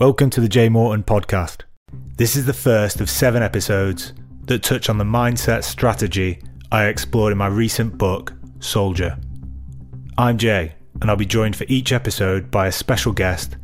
[0.00, 1.62] Welcome to the Jay Morton podcast.
[2.16, 4.12] This is the first of seven episodes
[4.44, 6.40] that touch on the mindset strategy
[6.70, 9.18] I explored in my recent book, Soldier.
[10.16, 13.56] I'm Jay, and I'll be joined for each episode by a special guest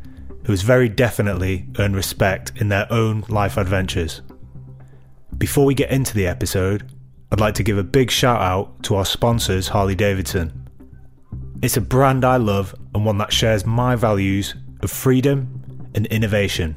[0.43, 4.21] who has very definitely earned respect in their own life adventures.
[5.37, 6.91] Before we get into the episode,
[7.31, 10.67] I'd like to give a big shout out to our sponsors, Harley Davidson.
[11.61, 15.54] It's a brand I love and one that shares my values of freedom
[15.95, 16.75] and innovation.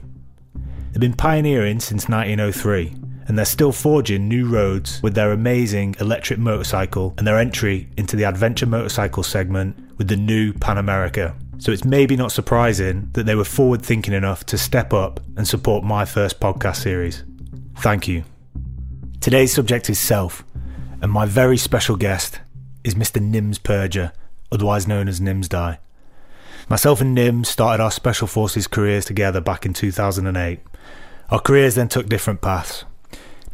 [0.92, 2.95] They've been pioneering since 1903
[3.29, 8.16] and they're still forging new roads with their amazing electric motorcycle and their entry into
[8.16, 11.37] the adventure motorcycle segment with the new Pan America.
[11.59, 15.47] So it's maybe not surprising that they were forward thinking enough to step up and
[15.47, 17.25] support my first podcast series.
[17.78, 18.25] Thank you.
[19.20, 20.45] Today's subject is self,
[21.03, 22.41] and my very special guest
[22.83, 23.20] is Mr.
[23.20, 24.12] Nims Purja,
[24.50, 25.78] otherwise known as Nims Nimsdai.
[26.68, 30.60] Myself and Nim started our Special Forces careers together back in 2008.
[31.30, 32.84] Our careers then took different paths.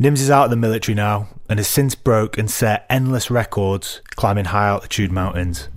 [0.01, 4.03] Nims is out of the military now and has since broke and set endless records
[4.17, 5.69] climbing high altitude mountains.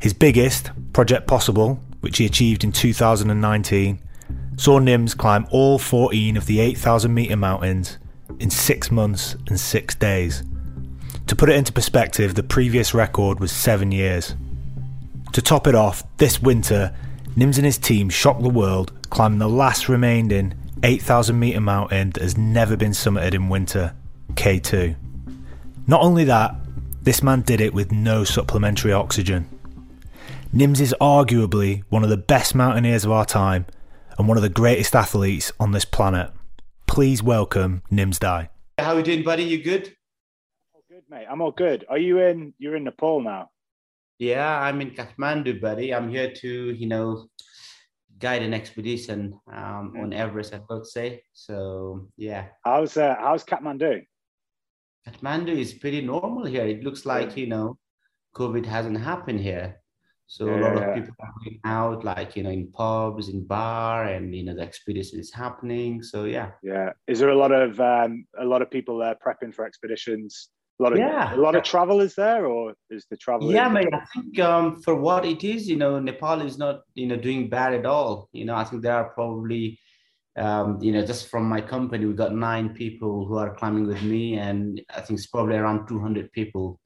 [0.00, 4.00] His biggest, Project Possible, which he achieved in 2019,
[4.56, 7.98] saw Nims climb all 14 of the 8,000 metre mountains
[8.40, 10.42] in six months and six days.
[11.28, 14.34] To put it into perspective, the previous record was seven years.
[15.32, 16.94] To top it off, this winter,
[17.36, 20.52] Nims and his team shocked the world, climbing the last remaining
[20.82, 23.94] 8,000 metre mountain that has never been summited in winter,
[24.34, 24.94] K2.
[25.86, 26.54] Not only that,
[27.00, 29.48] this man did it with no supplementary oxygen.
[30.54, 33.64] Nims is arguably one of the best mountaineers of our time
[34.18, 36.30] and one of the greatest athletes on this planet.
[36.86, 38.48] Please welcome Nims Nimsdai.
[38.78, 39.44] How are you doing, buddy?
[39.44, 39.96] You good?
[40.74, 41.24] All good, mate.
[41.30, 41.86] I'm all good.
[41.88, 42.52] Are you in?
[42.58, 43.48] You're in Nepal now.
[44.18, 45.92] Yeah, I'm in Kathmandu, buddy.
[45.92, 47.26] I'm here to, you know,
[48.18, 51.24] guide an expedition um, on Everest, I would say.
[51.32, 52.46] So, yeah.
[52.64, 54.04] How's uh, how's Kathmandu?
[55.06, 56.64] Kathmandu is pretty normal here.
[56.64, 57.78] It looks like, you know,
[58.36, 59.82] COVID hasn't happened here.
[60.32, 63.44] So yeah, a lot of people are going out, like you know, in pubs, in
[63.44, 66.02] bar, and you know, the expedition is happening.
[66.02, 66.52] So yeah.
[66.62, 66.92] Yeah.
[67.06, 70.48] Is there a lot of um, a lot of people there prepping for expeditions
[70.80, 71.34] a lot of yeah.
[71.34, 73.52] a lot of travel is there, or is the travel?
[73.52, 73.88] Yeah, man.
[73.92, 77.48] I think um, for what it is, you know, Nepal is not you know doing
[77.48, 78.28] bad at all.
[78.32, 79.78] You know, I think there are probably
[80.36, 84.02] um, you know just from my company we got nine people who are climbing with
[84.02, 86.80] me, and I think it's probably around two hundred people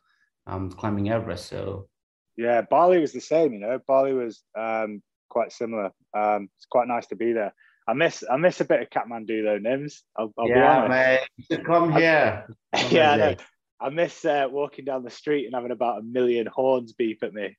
[0.46, 1.46] um, climbing Everest.
[1.46, 1.88] So
[2.36, 3.52] yeah, Bali was the same.
[3.54, 5.91] You know, Bali was um, quite similar.
[6.14, 7.54] Um, it's quite nice to be there.
[7.88, 10.00] I miss I miss a bit of Kathmandu though, Nims.
[10.19, 12.46] I'll, I'll yeah, man, come here.
[12.75, 13.34] Come yeah,
[13.81, 17.34] I miss uh, walking down the street and having about a million horns beep at
[17.34, 17.56] me.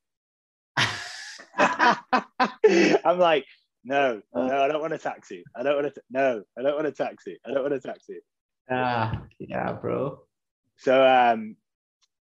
[1.57, 3.45] I'm like,
[3.83, 5.43] no, no, I don't want a taxi.
[5.55, 6.01] I don't want to.
[6.09, 7.39] No, I don't want a taxi.
[7.45, 8.19] I don't want a taxi.
[8.69, 10.23] Ah, yeah, bro.
[10.77, 11.55] So, um,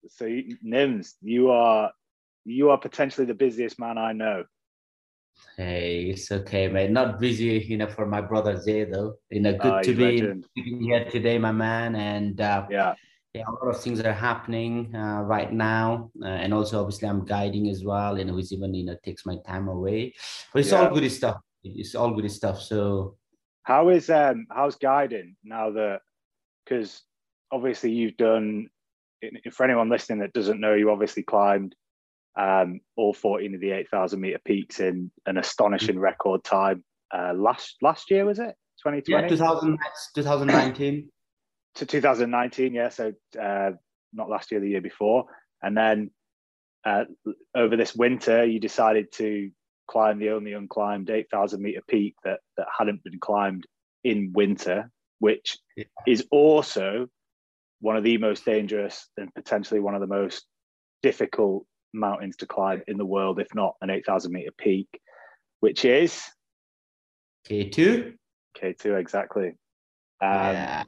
[0.07, 1.91] so Nims, you are
[2.45, 4.43] you are potentially the busiest man I know.
[5.57, 6.91] Hey, it's okay, mate.
[6.91, 9.15] Not busy, you know, for my brother Jay though.
[9.29, 10.47] You know, good oh, to be legend.
[10.53, 11.95] here today, my man.
[11.95, 12.93] And uh, yeah,
[13.33, 17.25] yeah, a lot of things are happening uh, right now, uh, and also obviously I'm
[17.25, 20.13] guiding as well, and which even you know takes my time away.
[20.51, 20.87] But it's yeah.
[20.87, 21.37] all good stuff.
[21.63, 22.61] It's all good stuff.
[22.61, 23.17] So,
[23.63, 26.01] how is um how's guiding now that
[26.65, 27.03] because
[27.51, 28.69] obviously you've done
[29.51, 31.75] for anyone listening that doesn't know, you obviously climbed
[32.37, 36.03] um, all 14 of the 8,000 meter peaks in an astonishing mm-hmm.
[36.03, 39.27] record time uh, last last year was it 2020 yeah
[40.15, 41.09] 2019
[41.75, 42.89] to 2019, yeah.
[42.89, 43.71] So uh,
[44.13, 45.25] not last year, the year before,
[45.61, 46.11] and then
[46.85, 47.05] uh,
[47.55, 49.51] over this winter, you decided to
[49.87, 53.65] climb the only unclimbed 8,000 meter peak that that hadn't been climbed
[54.03, 55.85] in winter, which yeah.
[56.07, 57.07] is also
[57.81, 60.45] one of the most dangerous and potentially one of the most
[61.01, 64.87] difficult mountains to climb in the world, if not an 8,000 meter peak,
[65.59, 66.23] which is
[67.49, 68.13] K2.
[68.61, 69.47] K2, exactly.
[70.21, 70.83] Um, yeah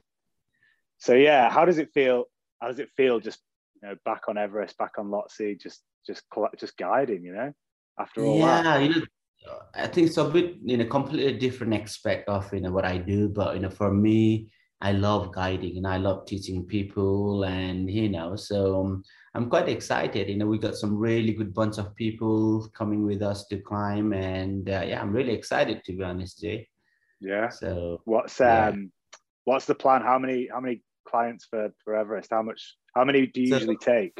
[1.02, 2.26] so yeah, how does it feel?
[2.60, 3.40] How does it feel just
[3.82, 6.22] you know back on Everest, back on Lhotse, just just
[6.56, 7.52] just guiding, you know,
[7.98, 8.82] after all yeah, that?
[8.82, 9.02] you know,
[9.74, 12.98] I think it's a bit you know completely different aspect of you know what I
[12.98, 14.48] do, but you know for me,
[14.80, 18.80] I love guiding and I love teaching people, and you know so.
[18.80, 19.02] Um,
[19.34, 20.28] I'm quite excited.
[20.28, 24.12] You know, we got some really good bunch of people coming with us to climb,
[24.12, 26.68] and uh, yeah, I'm really excited to be honest, Jay.
[27.18, 27.48] Yeah.
[27.48, 28.68] So what's yeah.
[28.68, 28.92] um,
[29.44, 30.02] what's the plan?
[30.02, 32.28] How many how many clients for for Everest?
[32.36, 32.60] How much?
[32.96, 34.16] How many do you so, usually take?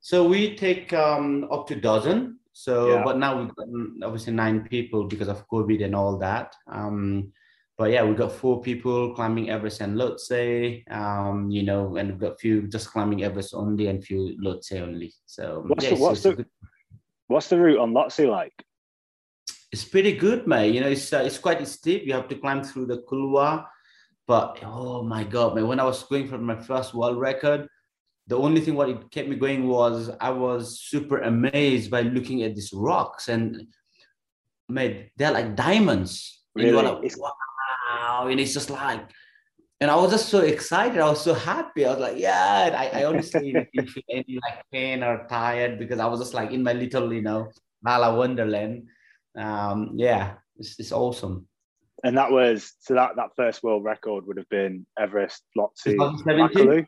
[0.00, 2.18] So we take um, up to dozen.
[2.52, 3.04] So, Yeah.
[3.06, 3.68] but now we've got
[4.06, 6.48] obviously nine people because of COVID and all that.
[6.78, 7.32] Um,
[7.78, 12.18] but yeah, we got four people climbing Everest and Lhotse, um, you know, and we've
[12.26, 15.10] got a few just climbing Everest only and few Lhotse only.
[15.26, 16.50] So What's yeah, the- what's the- good-
[17.28, 18.56] What's the route on Lhotse like?
[19.70, 20.74] it's pretty good, mate.
[20.74, 22.00] You know, it's uh, it's quite steep.
[22.06, 23.66] You have to climb through the couloir,
[24.28, 25.66] but oh my god, man!
[25.66, 27.66] When I was going for my first world record,
[28.28, 32.42] the only thing what it kept me going was I was super amazed by looking
[32.44, 33.66] at these rocks and
[34.68, 36.44] mate, they're like diamonds.
[36.54, 36.82] And Really?
[36.82, 39.10] like, It's- wow, and it's just like.
[39.80, 40.98] And I was just so excited.
[41.00, 41.86] I was so happy.
[41.86, 42.66] I was like, yeah.
[42.66, 46.34] And I, I honestly didn't feel any like pain or tired because I was just
[46.34, 47.48] like in my little, you know,
[47.82, 48.88] Nala Wonderland
[49.36, 51.46] um yeah it's, it's awesome
[52.04, 56.66] And that was so that that first world record would have been Everest, Lhotse, 2017?
[56.66, 56.86] Makalu.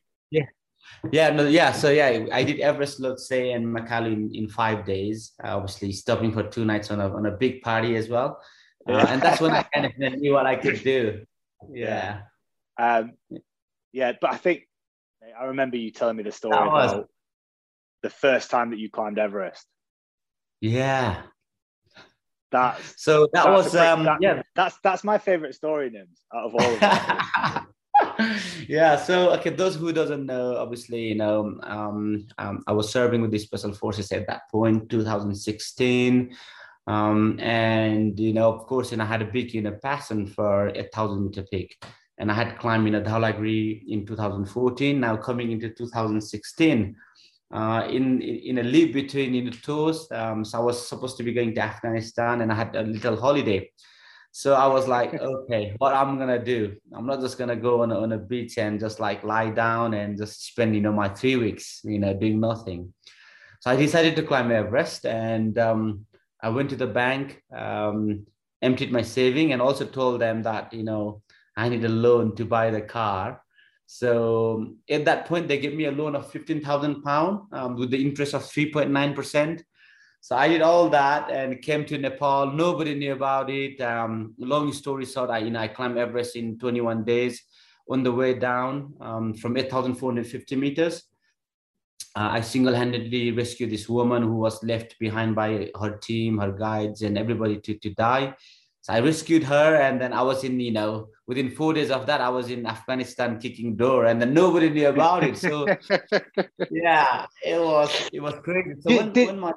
[1.13, 1.31] yeah.
[1.31, 5.33] No yeah so yeah i did everest say and Makalu in, in five days.
[5.43, 8.41] Uh, obviously stopping for two nights on a, on a big party as well.
[8.89, 11.25] Uh, and that's when i kind of knew what i could do.
[11.73, 12.23] Yeah.
[12.79, 13.13] Um,
[13.93, 14.67] yeah, but I think
[15.39, 17.09] I remember you telling me the story was- about
[18.03, 19.67] the first time that you climbed Everest.
[20.61, 21.23] yeah
[22.51, 24.43] That's so that was pretty- um that- yeah.
[24.55, 27.67] that's that's my favorite story, Nims, out of all of them.
[28.69, 33.21] yeah so okay those who doesn't know obviously you know um, um, i was serving
[33.21, 36.35] with the special forces at that point 2016
[36.87, 40.69] um, and you know of course and i had a big you know passion for
[40.69, 41.77] a thousand meter peak.
[42.19, 46.97] And i had climbed in a Dhaulagiri in 2014 now coming into 2016
[47.53, 51.23] uh, in, in a leap between in the tours um, so i was supposed to
[51.23, 53.69] be going to afghanistan and i had a little holiday
[54.33, 56.77] so I was like, okay, what I'm gonna do?
[56.93, 59.95] I'm not just gonna go on a, on a beach and just like lie down
[59.95, 62.93] and just spend, you know, my three weeks, you know, doing nothing.
[63.61, 66.07] So I decided to climb Everest, and um,
[66.41, 68.27] I went to the bank, um,
[68.63, 71.23] emptied my saving, and also told them that you know
[71.57, 73.43] I need a loan to buy the car.
[73.93, 77.91] So at that point, they gave me a loan of fifteen thousand pound um, with
[77.91, 79.65] the interest of three point nine percent.
[80.21, 82.53] So I did all that and came to Nepal.
[82.53, 83.81] Nobody knew about it.
[83.81, 87.43] Um, long story short, I you know I climbed Everest in 21 days.
[87.91, 91.03] On the way down um, from 8,450 meters,
[92.15, 97.03] uh, I single-handedly rescued this woman who was left behind by her team, her guides,
[97.03, 98.37] and everybody to, to die.
[98.83, 102.07] So I rescued her, and then I was in, you know, within four days of
[102.07, 105.37] that, I was in Afghanistan kicking door, and then nobody knew about it.
[105.37, 105.67] So
[106.71, 108.75] yeah, it was it was crazy.
[108.81, 109.53] So Did- when, did- when my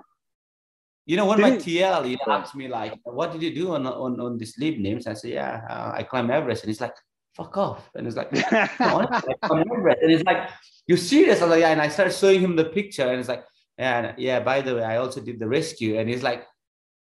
[1.05, 3.87] you know when my TL you know, asked me like, "What did you do on
[3.87, 6.95] on, on this leap Nims?" I said, "Yeah, uh, I climbed Everest," and he's like,
[7.35, 8.43] "Fuck off!" And it's like, "No,
[8.79, 10.49] honestly, I climbed Everest." and he's like,
[10.87, 13.27] "You serious?" I was like, "Yeah," and I started showing him the picture, and it's
[13.29, 13.43] like,
[13.77, 16.43] "Yeah, yeah." By the way, I also did the rescue, and he's like.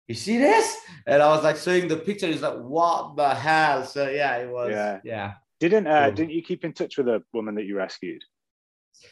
[0.08, 0.78] You see this?
[1.06, 2.28] And I was like showing the picture.
[2.28, 4.72] He's like, "What the hell?" So yeah, it was.
[4.72, 5.00] Yeah.
[5.04, 5.34] yeah.
[5.60, 6.16] didn't uh, Cool.
[6.16, 8.24] didn't you keep in touch with a woman that you rescued?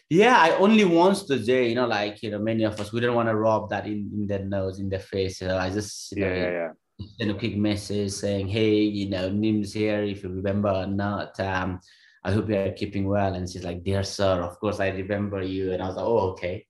[0.10, 3.02] Yeah, I only once the day, you know, like you know, many of us we
[3.02, 5.40] don't want to rob that in, in their nose, in their face.
[5.40, 7.08] So I just you know, Yeah, yeah, yeah.
[7.18, 11.40] send a quick message saying, Hey, you know, Nim's here, if you remember or not.
[11.40, 11.80] Um,
[12.24, 13.36] I hope you're keeping well.
[13.36, 15.74] And she's like, Dear sir, of course I remember you.
[15.74, 16.66] And I was like, Oh, okay.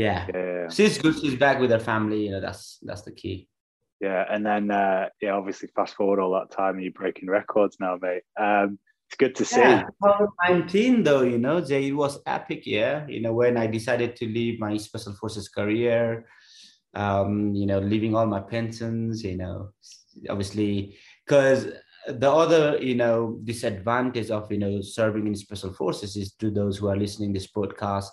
[0.00, 0.26] Yeah.
[0.32, 0.68] Yeah.
[0.68, 3.48] She's good, she's back with her family, you know, that's that's the key.
[4.00, 7.98] Yeah, and then uh, yeah, obviously fast forward all that time, you're breaking records now,
[8.00, 8.22] mate.
[8.38, 9.60] Um, it's good to see.
[9.60, 13.06] Yeah, 2019 though, you know, Jay, it was epic, yeah.
[13.08, 16.26] You know, when I decided to leave my special forces career,
[16.94, 19.70] um, you know, leaving all my pensions, you know,
[20.30, 20.96] obviously,
[21.26, 21.68] because
[22.08, 26.78] the other, you know, disadvantage of, you know, serving in special forces is to those
[26.78, 28.08] who are listening this podcast.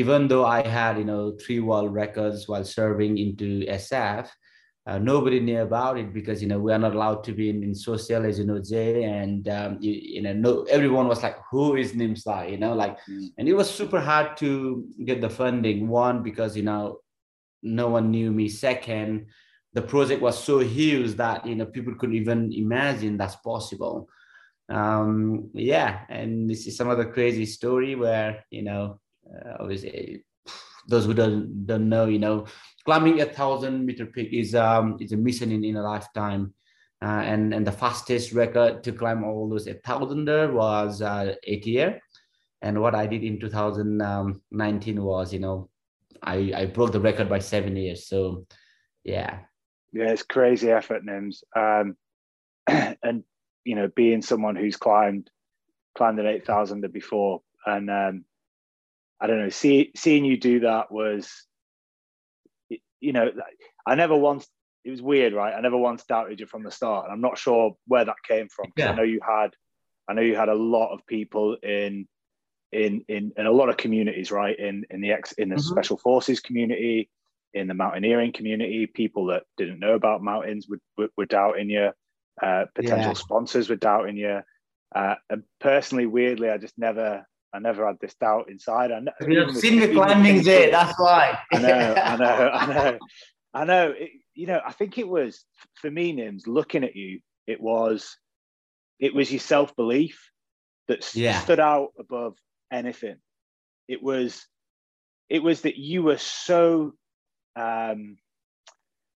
[0.00, 3.46] Even though I had, you know, three world records while serving into
[3.86, 4.26] SF,
[4.86, 7.62] uh, nobody knew about it because you know we are not allowed to be in,
[7.62, 11.36] in social as you know jay and um, you, you know no everyone was like
[11.50, 12.50] who is nimsa?
[12.50, 13.28] You know like Mm.
[13.38, 14.50] and it was super hard to
[15.08, 16.84] get the funding one because you know
[17.62, 18.48] no one knew me.
[18.48, 19.26] Second
[19.76, 24.08] the project was so huge that you know people couldn't even imagine that's possible.
[24.78, 28.98] Um yeah and this is some of the crazy story where you know
[29.34, 30.24] uh, obviously
[30.88, 32.46] those who don't don't know you know
[32.84, 36.54] climbing a thousand meter peak is um is a mission in, in a lifetime.
[37.02, 41.66] Uh, and and the fastest record to climb all those a thousander was uh, eight
[41.66, 41.98] year.
[42.60, 45.70] And what i did in 2019 was you know
[46.22, 48.06] i i broke the record by seven years.
[48.06, 48.46] So
[49.02, 49.38] yeah.
[49.92, 51.42] Yeah, it's crazy effort, Nims.
[51.56, 51.96] Um,
[53.02, 53.24] and
[53.64, 55.30] you know, being someone who's climbed
[55.96, 58.24] climbed an eight thousander before, and um,
[59.20, 61.46] I don't know, see, seeing you do that was
[63.00, 63.30] you know,
[63.86, 64.46] I never once.
[64.84, 65.54] It was weird, right?
[65.54, 68.48] I never once doubted you from the start, and I'm not sure where that came
[68.48, 68.72] from.
[68.76, 68.92] Yeah.
[68.92, 69.50] I know you had,
[70.08, 72.06] I know you had a lot of people in,
[72.72, 74.58] in in in a lot of communities, right?
[74.58, 75.62] In in the ex in the mm-hmm.
[75.62, 77.10] special forces community,
[77.52, 81.90] in the mountaineering community, people that didn't know about mountains would would, would doubting you.
[82.40, 83.12] Uh, potential yeah.
[83.12, 84.40] sponsors were doubting you.
[84.94, 88.92] Uh, and personally, weirdly, I just never I never had this doubt inside.
[88.92, 91.38] I know, You've seen the climbing there, that's why.
[91.52, 92.98] I know, I know, I know,
[93.54, 93.94] I know.
[93.96, 98.16] It, you know, I think it was for me, Nims, looking at you, it was,
[98.98, 100.30] it was your self belief
[100.88, 101.40] that yeah.
[101.40, 102.36] stood out above
[102.72, 103.16] anything.
[103.88, 104.46] It was,
[105.28, 106.92] it was that you were so,
[107.56, 108.16] um,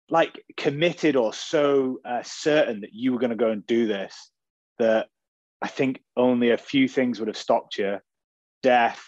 [0.09, 4.31] like committed or so uh, certain that you were going to go and do this
[4.79, 5.09] that
[5.61, 7.99] I think only a few things would have stopped you
[8.63, 9.03] death.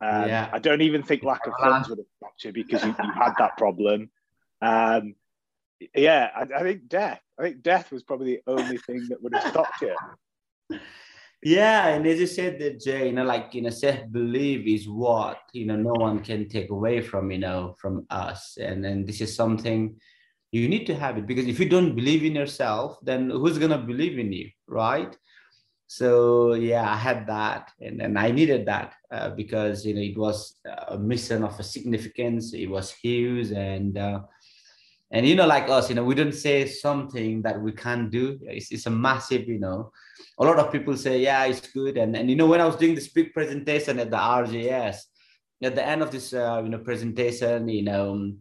[0.00, 0.50] Um, yeah.
[0.52, 3.34] I don't even think lack of funds would have stopped you because you, you had
[3.38, 4.10] that problem.
[4.60, 5.14] Um,
[5.94, 7.20] yeah, I, I, think death.
[7.38, 9.96] I think death was probably the only thing that would have stopped you.
[11.44, 14.88] Yeah, and as you said, that Jay, you know, like you know, self belief is
[14.88, 19.04] what you know no one can take away from you know from us, and then
[19.04, 19.96] this is something
[20.52, 23.78] you need to have it because if you don't believe in yourself, then who's gonna
[23.78, 25.16] believe in you, right?
[25.98, 30.16] So yeah i had that and, and i needed that uh, because you know it
[30.16, 30.56] was
[30.88, 34.20] a mission of a significance it was huge and uh,
[35.10, 38.38] and you know like us you know we don't say something that we can't do
[38.44, 39.92] it's, it's a massive you know
[40.40, 42.76] a lot of people say yeah it's good and and you know when i was
[42.76, 44.96] doing this big presentation at the RGS
[45.62, 48.38] at the end of this uh, you know presentation you know um,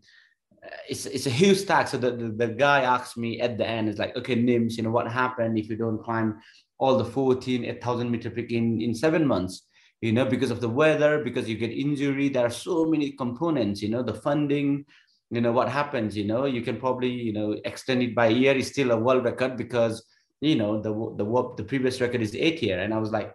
[0.87, 1.91] it's, it's a huge task.
[1.91, 4.83] So the, the, the, guy asked me at the end, it's like, okay, Nims, you
[4.83, 6.39] know, what happened if you don't climb
[6.81, 9.67] all the 14 1000 meter peak in in seven months
[10.01, 12.27] you know because of the weather because you get injury.
[12.27, 14.85] There are so many components you know the funding
[15.29, 16.45] you know what happens you know.
[16.45, 18.55] You can probably you know extend it by a year.
[18.55, 20.03] Is still a world record because
[20.41, 22.79] you know the the the previous record is eight year.
[22.79, 23.31] And i was like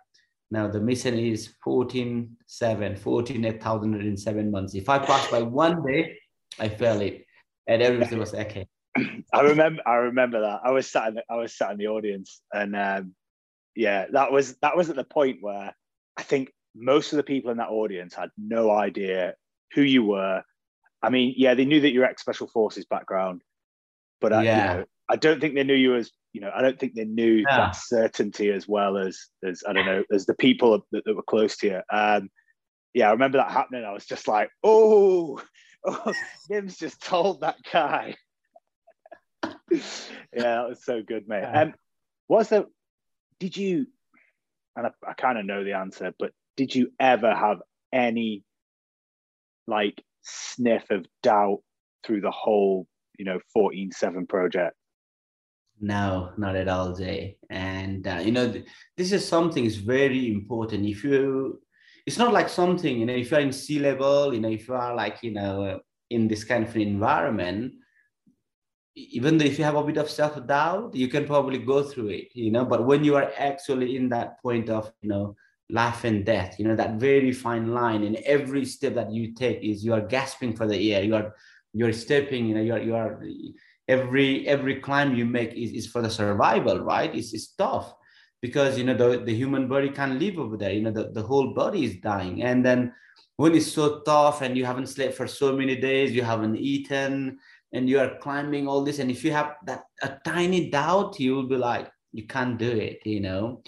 [0.50, 4.74] now the mission is 14 7 14 8000 in seven months.
[4.74, 6.18] If i pass by one day
[6.58, 7.22] i fail it.
[7.68, 8.68] And everything was okay.
[9.32, 10.60] I remember I remember that.
[10.64, 13.14] I was sat in the, I was sat in the audience and um,
[13.76, 15.74] yeah, that was that was at the point where
[16.16, 19.34] I think most of the people in that audience had no idea
[19.74, 20.42] who you were.
[21.02, 23.42] I mean, yeah, they knew that you're ex special forces background,
[24.20, 24.72] but I, yeah.
[24.72, 26.50] you know, I don't think they knew you as you know.
[26.54, 27.56] I don't think they knew yeah.
[27.56, 31.22] that certainty as well as as I don't know as the people that, that were
[31.22, 31.80] close to you.
[31.92, 32.30] Um,
[32.94, 33.84] yeah, I remember that happening.
[33.84, 35.40] I was just like, oh,
[35.86, 36.12] oh
[36.48, 38.16] Nim's just told that guy.
[39.70, 39.80] yeah,
[40.32, 41.44] that was so good, mate.
[41.44, 41.74] Um,
[42.28, 42.64] was there
[43.40, 43.86] did you,
[44.76, 47.58] and I, I kind of know the answer, but did you ever have
[47.92, 48.42] any
[49.66, 51.60] like sniff of doubt
[52.04, 52.86] through the whole,
[53.18, 54.76] you know, 14 7 project?
[55.80, 57.36] No, not at all, Jay.
[57.50, 58.66] And, uh, you know, th-
[58.96, 60.86] this is something is very important.
[60.86, 61.60] If you,
[62.06, 64.74] it's not like something, you know, if you're in sea level, you know, if you
[64.74, 67.74] are like, you know, in this kind of environment,
[68.96, 72.28] even though if you have a bit of self-doubt you can probably go through it
[72.34, 72.64] you know?
[72.64, 75.36] But when you are actually in that point of you know
[75.68, 79.62] life and death you know that very fine line and every step that you take
[79.62, 81.34] is you are gasping for the air you are
[81.72, 83.20] you're stepping you know you are you are
[83.88, 87.14] every every climb you make is, is for the survival right?
[87.14, 87.94] It's, it's tough
[88.42, 91.22] because you know the, the human body can't live over there you know the, the
[91.22, 92.42] whole body is dying.
[92.42, 92.92] And then
[93.36, 97.38] when it's so tough and you haven't slept for so many days you haven't eaten
[97.76, 101.34] and you are climbing all this and if you have that a tiny doubt you
[101.34, 103.62] will be like you can't do it you know?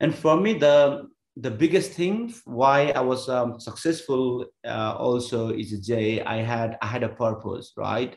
[0.00, 5.70] And for me the the biggest thing why i was um, successful uh, also is
[5.86, 8.16] jay i had i had a purpose right?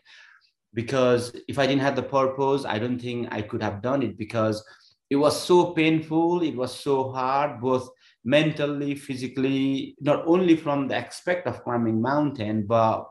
[0.73, 4.17] Because if i didn't have the purpose i don't think i could have done it
[4.17, 4.63] because
[5.09, 7.89] it was so painful it was so hard both
[8.25, 13.09] mentally physically not only from the aspect of climbing mountain but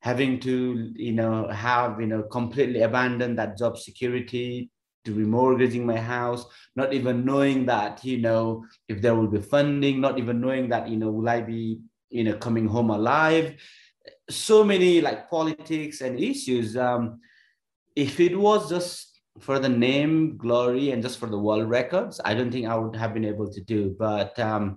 [0.00, 4.70] having to you know have you know completely abandon that job security
[5.04, 10.00] to remortgaging my house not even knowing that you know if there will be funding
[10.00, 13.54] not even knowing that you know will i be you know coming home alive.
[14.30, 16.76] So many like politics and issues.
[16.76, 17.20] Um
[17.96, 22.34] if it was just for the name glory and just for the world records i
[22.34, 24.76] don't think i would have been able to do but um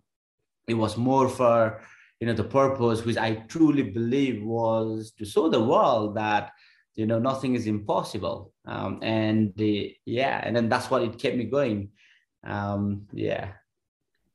[0.67, 1.81] it was more for
[2.21, 6.51] you know the purpose which i truly believe was to show the world that
[6.95, 8.53] you know nothing is impossible.
[8.65, 11.89] Um, and the yeah and then that's what it kept me going.
[12.45, 13.53] Um, yeah.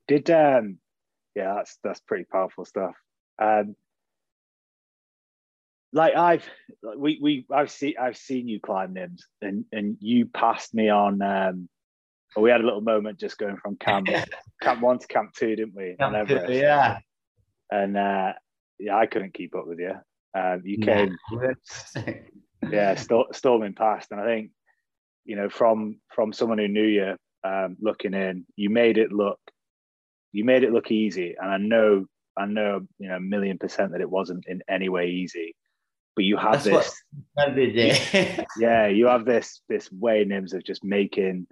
[0.08, 0.78] Did um
[1.34, 2.94] yeah that's that's pretty powerful stuff.
[3.40, 3.76] Um
[5.92, 6.48] like I've
[6.96, 11.22] we we I've seen I've seen you climb Nims and and you passed me on
[11.22, 11.68] um
[12.36, 14.08] we had a little moment just going from camp
[14.62, 15.96] camp one to camp two, didn't we?
[15.98, 16.98] Camp two, yeah.
[17.70, 18.32] And uh
[18.78, 19.94] yeah, I couldn't keep up with you.
[20.38, 21.16] Um you came
[22.70, 24.10] yeah, st- storming past.
[24.10, 24.50] And I think,
[25.24, 29.38] you know, from from someone who knew you um looking in, you made it look
[30.32, 31.34] you made it look easy.
[31.40, 32.06] And I know
[32.38, 35.54] I know, you know, a million percent that it wasn't in any way easy
[36.16, 37.02] but you have That's this
[37.36, 38.46] what every day.
[38.58, 41.46] yeah you have this this way nims of just making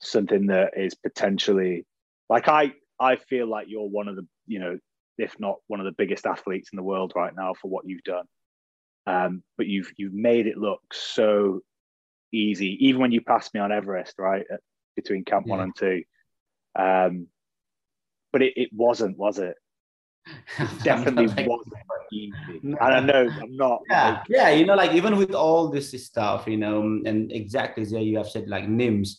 [0.00, 1.84] something that is potentially
[2.28, 4.78] like i i feel like you're one of the you know
[5.18, 8.02] if not one of the biggest athletes in the world right now for what you've
[8.04, 8.24] done.
[9.06, 11.60] Um but you've you've made it look so
[12.32, 14.60] easy even when you passed me on everest right at,
[14.96, 16.02] between camp one and two.
[16.78, 17.26] Um
[18.32, 19.56] but it, it wasn't was it?
[20.84, 21.74] Definitely Like- wasn't
[22.12, 22.60] easy.
[22.62, 25.90] and i know i'm not yeah like, yeah you know like even with all this
[26.04, 29.16] stuff you know and exactly as you have said like nims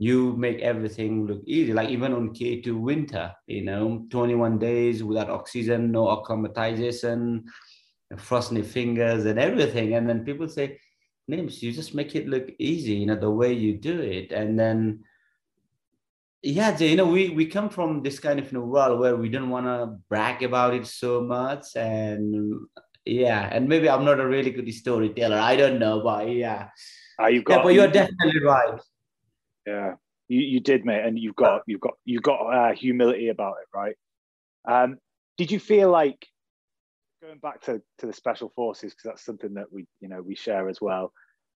[0.00, 1.74] you make everything look easy.
[1.74, 7.44] Like even on k2 winter you know 21 days without oxygen no acclimatization
[8.16, 9.94] frosty fingers and everything.
[9.94, 10.80] And then people say
[11.30, 14.32] nims you just make it look easy you know the way you do it.
[14.32, 15.04] And then
[16.42, 19.28] yeah you know we we come from this kind of you know, world where we
[19.28, 21.76] don't want to brag about it so much.
[21.76, 22.66] And
[23.04, 25.36] yeah and maybe i'm not a really good storyteller.
[25.36, 26.68] I don't know but yeah.
[27.18, 28.80] Uh, got yeah but you're definitely right
[29.70, 29.94] Yeah,
[30.28, 33.76] you, you did, mate, and you've got you've got you've got uh, humility about it,
[33.76, 33.96] right?
[34.68, 34.98] Um,
[35.38, 36.26] did you feel like
[37.22, 40.34] going back to, to the special forces because that's something that we you know we
[40.34, 41.12] share as well,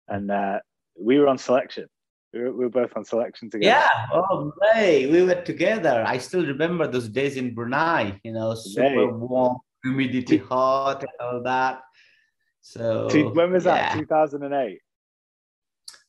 [0.09, 0.61] and uh,
[0.99, 1.87] we were on selection.
[2.33, 3.87] We were, we were both on selection together.
[3.87, 8.57] yeah oh mate we were together i still remember those days in brunei you know
[8.57, 9.15] super Mate.
[9.15, 11.83] warm humidity hot and all that
[12.65, 13.93] so when was that?
[13.93, 14.81] Two thousand and eight.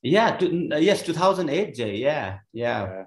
[0.06, 0.46] Yeah to,
[0.80, 3.06] yes 2008 jay yeah yeah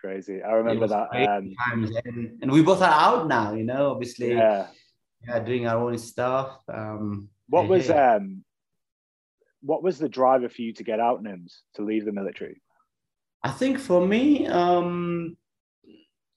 [0.00, 0.42] crazy.
[0.42, 1.08] I remember that.
[1.14, 4.66] Um, times and, and we both are out now you know obviously yeah.
[5.26, 6.58] yeah, doing our own stuff.
[6.68, 7.94] Um, What was hey.
[7.94, 8.44] um,
[9.62, 12.60] what was the driver for you to get out, Nims, to leave the military?
[13.42, 15.36] I think for me, um,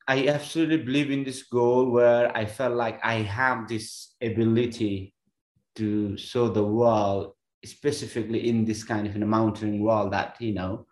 [0.07, 5.13] I absolutely believe in this goal where I felt like I have this ability
[5.75, 7.34] to show the world,
[7.65, 10.85] specifically in this kind of in a mountaineering world, that you know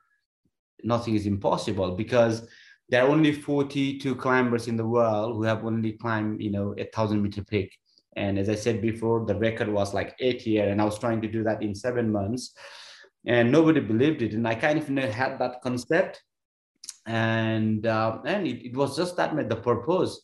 [0.84, 2.48] nothing is impossible because
[2.90, 6.86] there are only 42 climbers in the world who have only climbed, you know, a
[6.86, 7.72] thousand meter peak.
[8.16, 11.22] And as I said before, the record was like eight year, and I was trying
[11.22, 12.54] to do that in seven months,
[13.26, 14.34] and nobody believed it.
[14.34, 16.22] And I kind of had that concept,
[17.08, 20.22] and uh, and it, it was just that made the purpose.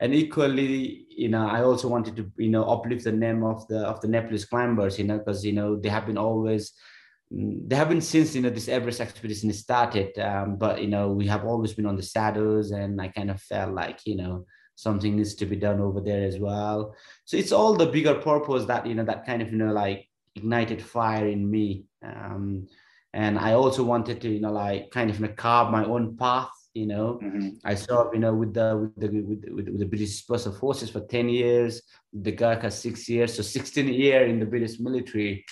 [0.00, 3.80] And equally, you know, I also wanted to, you know, uplift the name of the
[3.80, 6.72] of the Nepalese climbers, you know, because you know they have been always
[7.32, 11.26] Mm, they haven't since you know this Everest expedition started, um, but you know we
[11.28, 15.16] have always been on the shadows, and I kind of felt like you know something
[15.16, 16.94] needs to be done over there as well.
[17.24, 20.08] So it's all the bigger purpose that you know that kind of you know like
[20.34, 22.66] ignited fire in me, um,
[23.12, 26.16] and I also wanted to you know like kind of you know, carve my own
[26.16, 26.50] path.
[26.74, 27.58] You know, Mhm.
[27.64, 30.88] I served, you know, with the with the with, with, with the British Special Forces
[30.90, 35.44] for ten years, the Gurkha six years, so sixteen year in the British military.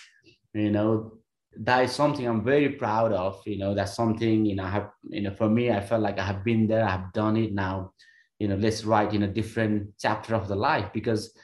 [0.55, 1.19] You know,
[1.59, 3.43] that is something I'm very proud of.
[3.47, 4.91] You know, that's something you know I have.
[5.11, 6.85] You know, for me, I felt like I have been there.
[6.85, 7.93] I have done it now.
[8.39, 11.37] You know, let's write in a different chapter of the life because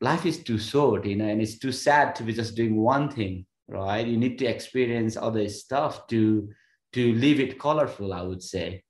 [0.00, 1.06] life is too short.
[1.06, 3.46] You know, and it's too sad to be just doing one thing.
[3.68, 4.06] Right?
[4.06, 6.48] You need to experience other stuff to
[6.92, 8.12] to leave it colorful.
[8.12, 8.82] I would say.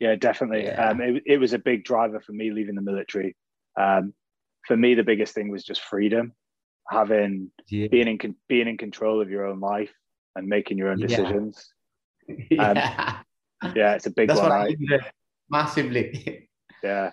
[0.00, 0.64] Yeah, definitely.
[0.64, 0.90] Yeah.
[0.90, 3.36] Um, it, it was a big driver for me leaving the military.
[3.78, 4.12] Um,
[4.66, 6.32] for me, the biggest thing was just freedom,
[6.88, 7.86] having Yeah.
[7.88, 9.92] being in being in control of your own life
[10.34, 11.72] and making your own decisions.
[12.50, 13.20] yeah.
[13.76, 14.50] Yeah, it's a big That's one.
[14.50, 15.02] I right?
[15.48, 16.48] massively.
[16.82, 17.10] Yeah.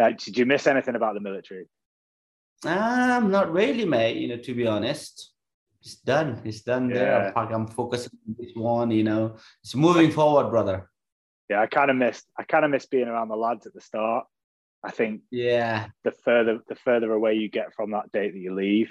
[0.00, 1.66] Uh, did you miss anything about the military?
[2.64, 4.16] um, not really, mate.
[4.16, 5.31] You know, to be honest,
[5.82, 6.40] it's done.
[6.44, 6.94] It's done Yeah.
[6.98, 7.38] there.
[7.38, 8.90] I'm, I'm focusing on this one.
[8.90, 10.88] You know, it's moving forward, brother.
[11.50, 12.24] Yeah, I kind of missed.
[12.38, 14.26] I kind of missed being around the lads at the start.
[14.84, 18.54] I think Yeah, the further the further away you get from that date that you
[18.54, 18.90] leave,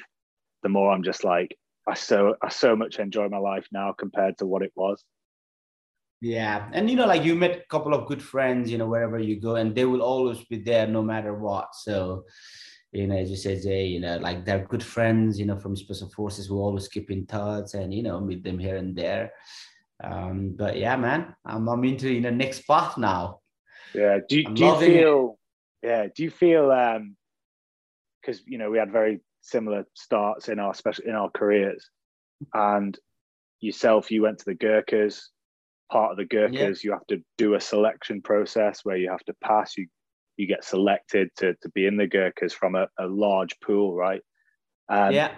[0.63, 4.37] the more I'm just like I so I so much enjoy my life now compared
[4.37, 5.03] to what it was.
[6.21, 8.69] yeah, and you know, like you met a couple of good friends.
[8.71, 11.73] You know, wherever you go, and they will always be there no matter what.
[11.75, 12.25] So.
[12.91, 15.75] You know, as you said, Jay, you know, like they're good friends, you know, from
[15.75, 19.31] special forces who always keep in touch and, you know, meet them here and there.
[20.03, 23.39] Um, but yeah, man, I'm, I'm into, you know, next path now.
[23.93, 24.19] Yeah.
[24.27, 24.93] Do I'm do you loving it.
[24.95, 25.39] feel?
[25.83, 26.07] Yeah.
[26.13, 26.71] Do you feel?
[26.71, 27.15] Um,
[28.21, 31.89] because you know we had very similar starts in our special in our careers,
[32.53, 32.97] and
[33.59, 35.29] yourself, you went to the Gurkhas.
[35.91, 36.87] Part of the Gurkhas, yeah.
[36.87, 39.77] you have to do a selection process where you have to pass.
[39.77, 39.87] You
[40.41, 44.21] you get selected to to be in the Gurkhas from a, a large pool, right?
[44.89, 45.31] And yeah.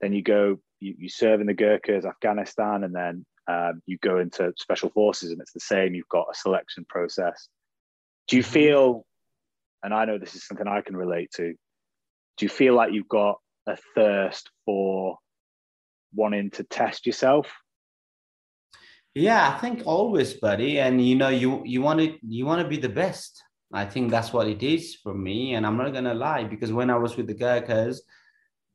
[0.00, 4.18] Then you go, you, you serve in the Gurkhas, Afghanistan, and then um, you go
[4.18, 5.94] into special forces, and it's the same.
[5.94, 7.48] You've got a selection process.
[8.28, 8.52] Do you mm-hmm.
[8.52, 9.06] feel,
[9.82, 11.52] and I know this is something I can relate to,
[12.38, 15.18] do you feel like you've got a thirst for
[16.14, 17.52] wanting to test yourself?
[19.14, 20.78] Yeah, I think always, buddy.
[20.78, 23.42] And you know, you you want to you want to be the best.
[23.72, 25.54] I think that's what it is for me.
[25.54, 28.00] And I'm not gonna lie, because when I was with the Gurkhas,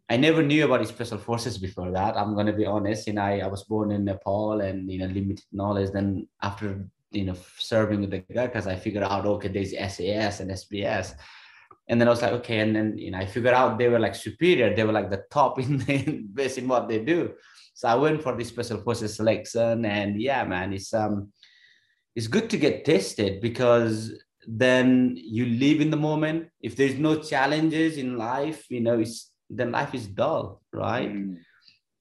[0.09, 2.15] I never knew about special forces before that.
[2.15, 3.07] I'm gonna be honest.
[3.07, 5.91] You know, I, I was born in Nepal and you know limited knowledge.
[5.91, 10.51] Then after you know serving with the Gurkhas, I figured out okay, there's SAS and
[10.51, 11.15] SBS.
[11.87, 13.99] And then I was like, okay, and then you know, I figured out they were
[13.99, 14.75] like superior.
[14.75, 17.33] They were like the top in, the, based in what they do.
[17.73, 21.33] So I went for the special forces selection, and yeah, man, it's um,
[22.15, 24.13] it's good to get tested because
[24.47, 26.49] then you live in the moment.
[26.61, 31.11] If there's no challenges in life, you know, it's then life is dull, right?
[31.11, 31.37] Mm.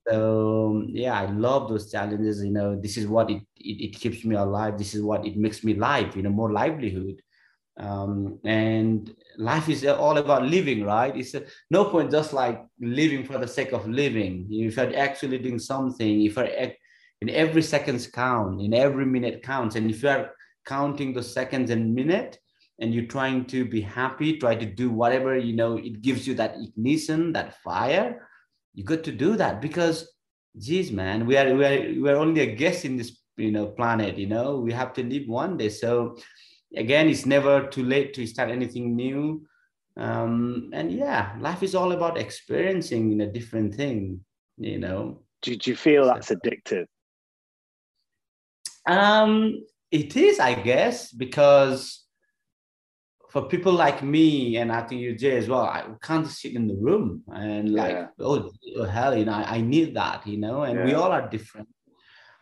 [0.09, 2.45] So yeah, I love those challenges.
[2.45, 4.79] You know, this is what it, it, it keeps me alive.
[4.79, 6.17] This is what it makes me live.
[6.17, 7.21] You know, more livelihood.
[7.77, 11.17] Um, and life is all about living, right?
[11.17, 14.47] It's a, no point just like living for the sake of living.
[14.51, 16.47] If you're actually doing something, if you're
[17.21, 20.31] in every seconds count, in every minute counts, and if you're
[20.65, 22.39] counting the seconds and minute,
[22.81, 26.35] and you're trying to be happy, try to do whatever you know it gives you
[26.35, 28.29] that ignition, that fire.
[28.75, 30.13] You got to do that because,
[30.59, 33.67] geez, man, we are we are we are only a guest in this you know
[33.67, 34.19] planet.
[34.19, 35.69] You know, we have to live one day.
[35.69, 36.17] So,
[36.77, 39.47] again, it's never too late to start anything new.
[39.97, 44.25] Um, and yeah, life is all about experiencing in a different thing.
[44.59, 45.23] You know.
[45.43, 46.87] Do, do you feel that's addictive?
[48.87, 52.05] Um, it is, I guess, because
[53.31, 56.67] for people like me and I think you Jay as well, I can't sit in
[56.67, 58.07] the room and like yeah.
[58.19, 60.85] oh, oh, hell, you know, I, I, need that, you know, and yeah.
[60.85, 61.69] we all are different.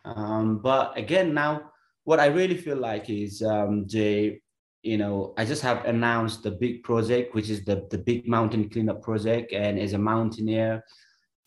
[0.03, 1.69] Um, but again, now
[2.05, 4.41] what I really feel like is um, Jay,
[4.81, 8.67] you know, I just have announced the big project, which is the the big mountain
[8.67, 10.83] cleanup project, and as a mountaineer,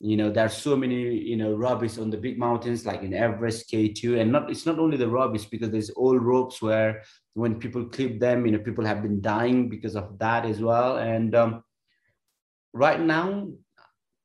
[0.01, 3.71] you know there's so many you know rubbish on the big mountains like in everest
[3.71, 7.03] k2 and not it's not only the rubbish because there's old ropes where
[7.37, 10.97] when people clip them you know people have been dying because of that as well.
[10.97, 11.63] And um,
[12.73, 13.49] right now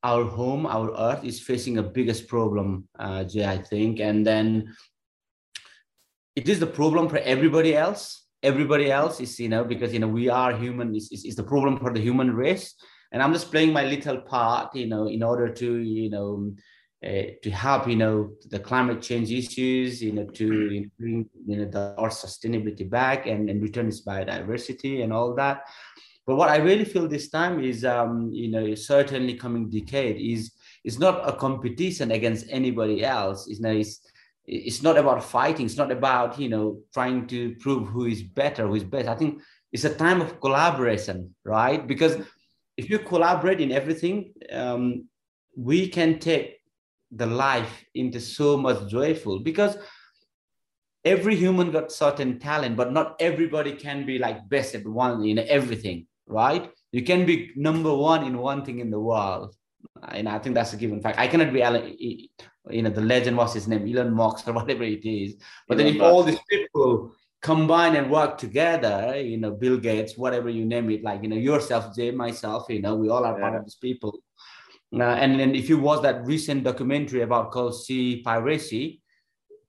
[0.02, 4.00] our home our earth is facing a biggest problem uh, jay i think.
[4.00, 4.74] And then
[6.34, 8.24] it is the problem for everybody else.
[8.42, 11.92] Everybody else is you know because you know we are human is, the problem for
[11.92, 12.74] the human race
[13.12, 16.52] and i'm just playing my little part you know in order to you know
[17.04, 21.64] uh, to help you know the climate change issues you know to bring you know
[21.64, 25.64] the earth sustainability back and, and return its biodiversity and all that.
[26.24, 30.52] But what i really feel this time is um you know certainly coming decade is
[30.84, 33.48] is not a competition against anybody else.
[33.48, 34.00] It's, you know, it's
[34.44, 35.66] it's not about fighting.
[35.66, 39.08] It's not about you know trying to prove who is better who is best.
[39.08, 41.84] I think it's a time of collaboration right?
[41.84, 42.16] Because
[42.76, 45.08] if you collaborate in everything, um,
[45.56, 46.58] we can take
[47.10, 49.76] the life into so much joyful because
[51.04, 55.38] every human got certain talent, but not everybody can be like best at one in
[55.38, 56.70] everything, right?
[56.92, 59.54] You can be number one in one thing in the world.
[60.08, 61.18] And I think that's a given fact.
[61.18, 64.84] I cannot be Alan, you know, the legend, was his name, Elon Musk or whatever
[64.84, 65.36] it is.
[65.68, 66.12] But Elon then if Musk.
[66.12, 71.02] all these people combine and work together, you know, Bill Gates, whatever you name it,
[71.02, 73.42] like, you know, yourself, Jay, myself, you know, we all are yeah.
[73.42, 74.22] part of these people.
[74.94, 79.00] Uh, and then if you watch that recent documentary about called Seaspiracy,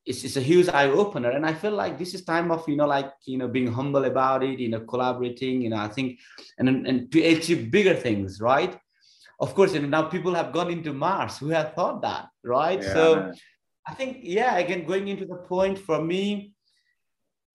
[0.05, 1.31] it's, it's a huge eye opener.
[1.31, 4.05] And I feel like this is time of, you know, like, you know, being humble
[4.05, 6.19] about it, you know, collaborating, you know, I think,
[6.59, 8.77] and, and to achieve bigger things, right?
[9.39, 11.37] Of course, and now people have gone into Mars.
[11.39, 12.81] Who have thought that, right?
[12.81, 13.31] Yeah, so.
[13.85, 16.52] I think, yeah, again, going into the point for me,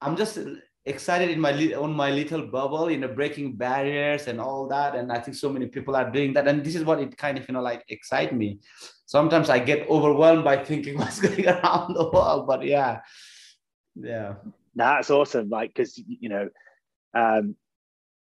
[0.01, 0.39] I'm just
[0.85, 4.95] excited in my on my little bubble, you know, breaking barriers and all that.
[4.95, 6.49] And I think so many people are doing that.
[6.49, 8.61] And this is what it kind of, you know, like excite me.
[9.07, 12.47] Sometimes I get overwhelmed by thinking what's going around the world.
[12.47, 13.01] But yeah,
[13.95, 14.35] yeah.
[14.75, 15.49] That's awesome.
[15.49, 16.49] Like, because you know,
[17.15, 17.57] um,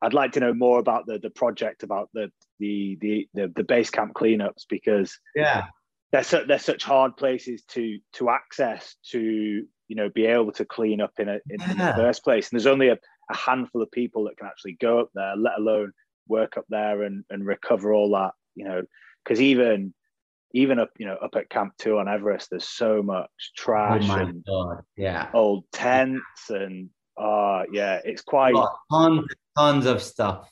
[0.03, 3.65] I'd like to know more about the the project, about the the the the, the
[3.65, 5.67] base camp cleanups, because yeah,
[6.11, 10.65] they're su- they're such hard places to to access to you know be able to
[10.65, 11.71] clean up in, a, in, yeah.
[11.71, 12.99] in the first place and there's only a,
[13.31, 15.93] a, handful of people that can actually go up there let alone
[16.29, 18.83] work up there and, and recover all that you know,
[19.25, 19.95] because even
[20.55, 24.17] even up you know up at Camp Two on Everest, there's so much trash oh
[24.17, 24.83] and God.
[24.97, 28.55] yeah, old tents and uh yeah, it's quite
[28.91, 29.27] tons
[29.57, 30.51] tons of stuff,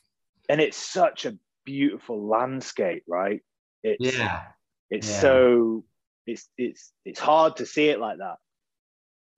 [0.49, 3.41] and it's such a beautiful landscape, right?
[3.83, 4.41] It's yeah,
[4.89, 5.19] it's yeah.
[5.19, 5.83] so
[6.25, 8.37] it's it's it's hard to see it like that.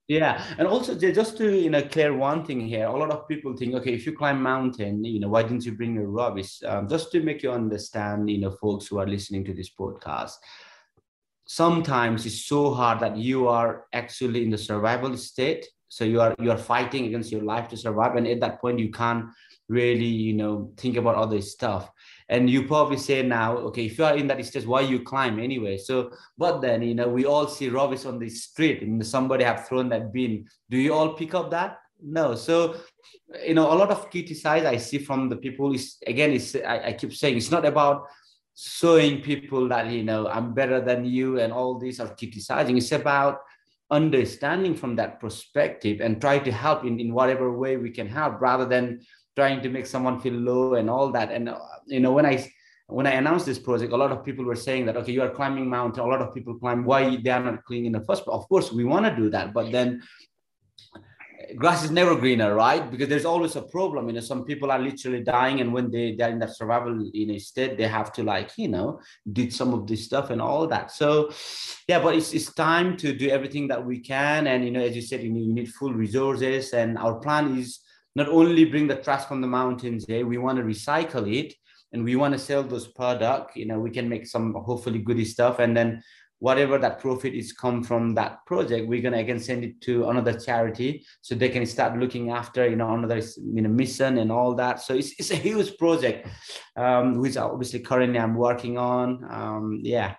[0.06, 3.56] Yeah, and also just to you know clear one thing here, a lot of people
[3.56, 6.62] think, okay, if you climb mountain, you know, why didn't you bring your rubbish?
[6.62, 10.32] Um, just to make you understand, you know, folks who are listening to this podcast,
[11.46, 16.34] sometimes it's so hard that you are actually in the survival state, so you are
[16.38, 19.24] you are fighting against your life to survive, and at that point you can't
[19.68, 21.90] really, you know, think about other stuff
[22.28, 25.38] and you probably say now okay if you are in that stage why you climb
[25.38, 25.76] anyway?
[25.78, 29.66] So but then you know we all see rubbish on the street and somebody have
[29.66, 30.46] thrown that bin.
[30.70, 31.78] Do you all pick up that?
[32.02, 32.34] No.
[32.34, 32.76] So
[33.46, 36.88] you know a lot of criticize i see from the people is again is I,
[36.88, 38.06] I keep saying it's not about
[38.54, 42.76] showing people that you know i'm better than you and all these are criticizing.
[42.76, 43.38] It's about
[43.90, 48.40] understanding from that perspective and try to help in, in whatever way we can help
[48.40, 49.00] rather than
[49.36, 51.30] trying to make someone feel low and all that.
[51.30, 52.46] And uh, you know when i
[52.86, 55.30] when i announced this project a lot of people were saying that okay you are
[55.30, 56.04] climbing mountain.
[56.04, 56.84] A lot of people climb.
[56.84, 59.52] Why they are not clean in the first of course we want to do that
[59.52, 60.02] but then
[61.56, 62.90] grass is never greener right?
[62.90, 64.08] Because there's always a problem.
[64.08, 67.26] You know some people are literally dying and when they they're in that survival you
[67.26, 69.00] know state they have to like you know
[69.32, 70.90] did some of this stuff and all that.
[70.90, 71.30] So
[71.88, 74.46] yeah but it's, it's time to do everything that we can.
[74.46, 76.72] And you know as you said you need, you need full resources.
[76.72, 77.80] And our plan is
[78.14, 81.54] not only bring the trash from the mountains there, we want to recycle it
[81.92, 83.56] and we want to sell those product.
[83.56, 85.58] You know, we can make some hopefully goody stuff.
[85.58, 86.02] And then
[86.38, 90.38] whatever that profit is come from that project, we're gonna again send it to another
[90.38, 94.54] charity so they can start looking after, you know, another you know mission and all
[94.54, 94.80] that.
[94.80, 96.28] So it's, it's a huge project,
[96.76, 99.24] um, which obviously currently I'm working on.
[99.30, 100.14] Um, yeah.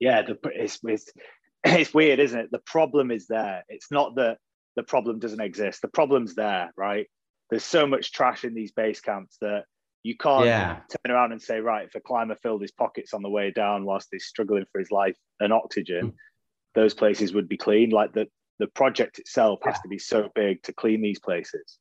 [0.00, 1.10] Yeah, the, it's, it's
[1.64, 2.50] it's weird, isn't it?
[2.50, 3.64] The problem is there.
[3.68, 4.38] It's not that
[4.78, 5.82] the problem doesn't exist.
[5.82, 7.08] The problem's there, right?
[7.50, 9.64] There's so much trash in these base camps that
[10.04, 10.76] you can't yeah.
[10.88, 13.84] turn around and say, right, if a climber filled his pockets on the way down
[13.84, 16.14] whilst he's struggling for his life and oxygen, mm.
[16.76, 17.90] those places would be clean.
[17.90, 18.28] Like the
[18.60, 21.78] the project itself has to be so big to clean these places.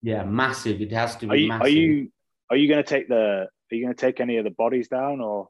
[0.00, 0.80] Yeah, massive.
[0.80, 1.66] It has to be are you, massive.
[1.66, 2.12] Are you
[2.48, 4.88] are you going to take the are you going to take any of the bodies
[4.88, 5.48] down or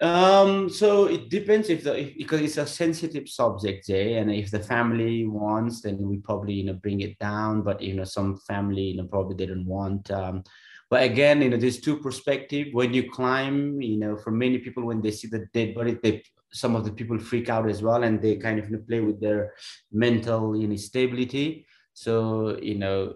[0.00, 4.50] um, so it depends if the if, because it's a sensitive subject, Jay, and if
[4.50, 7.62] the family wants, then we probably you know bring it down.
[7.62, 10.10] But you know, some family you know probably they don't want.
[10.10, 10.42] Um,
[10.90, 12.68] but again, you know, there's two perspective.
[12.72, 16.22] When you climb, you know, for many people, when they see the dead body, they
[16.52, 19.00] some of the people freak out as well, and they kind of you know, play
[19.00, 19.54] with their
[19.92, 21.66] mental know.
[21.94, 23.14] So you know,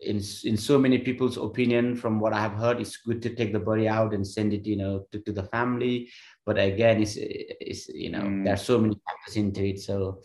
[0.00, 3.52] in in so many people's opinion from what i have heard it's good to take
[3.52, 6.10] the body out and send it you know to, to the family.
[6.44, 8.44] But again it's it's you know mm.
[8.44, 9.80] there are so many factors into it.
[9.80, 10.20] So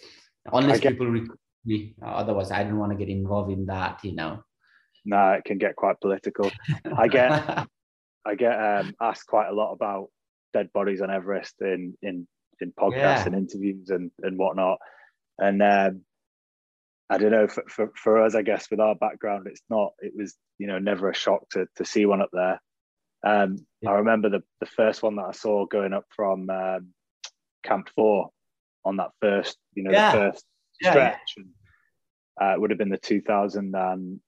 [0.52, 1.26] unless get, people
[1.66, 4.44] me otherwise i don't want to get involved in that you know.
[5.06, 6.52] No it can get quite political.
[6.98, 7.32] I get
[8.26, 10.10] i get um, asked quite a lot about
[10.54, 12.28] dead bodies on everest in in
[12.60, 13.26] in podcasts yeah.
[13.28, 14.80] and interviews and and whatnot.
[15.38, 16.02] And um,
[17.10, 20.14] I don't know for, for, for us, I guess with our background, it's not, it
[20.16, 22.62] was, you know, never a shock to, to see one up there.
[23.26, 23.92] Um, yeah.
[23.92, 26.90] I remember the, the first one that I saw going up from um,
[27.64, 28.30] Camp Four
[28.86, 30.12] on that first, you know, yeah.
[30.12, 30.46] the first
[30.82, 31.34] yeah, stretch.
[31.38, 31.48] And,
[32.42, 34.22] uh, it would have been the 2019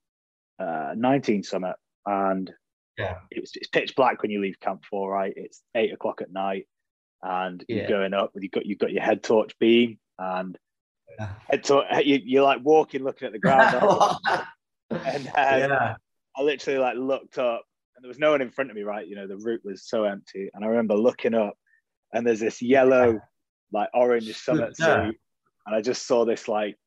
[0.60, 1.76] uh, summit.
[2.06, 2.52] And
[2.98, 5.34] yeah, it was, it's pitch black when you leave Camp Four, right?
[5.36, 6.67] It's eight o'clock at night
[7.22, 10.58] and you're going up with, you've got, you've got your head torch beam and
[11.50, 13.76] and so you, you're like walking, looking at the ground.
[14.89, 15.95] and um, yeah.
[16.36, 17.63] I literally like looked up
[17.95, 19.08] and there was no one in front of me, right?
[19.08, 20.50] You know, the route was so empty.
[20.54, 21.54] And I remember looking up
[22.13, 23.19] and there's this yellow,
[23.71, 25.06] like orange summit yeah.
[25.06, 25.17] suit.
[25.67, 26.78] And I just saw this like,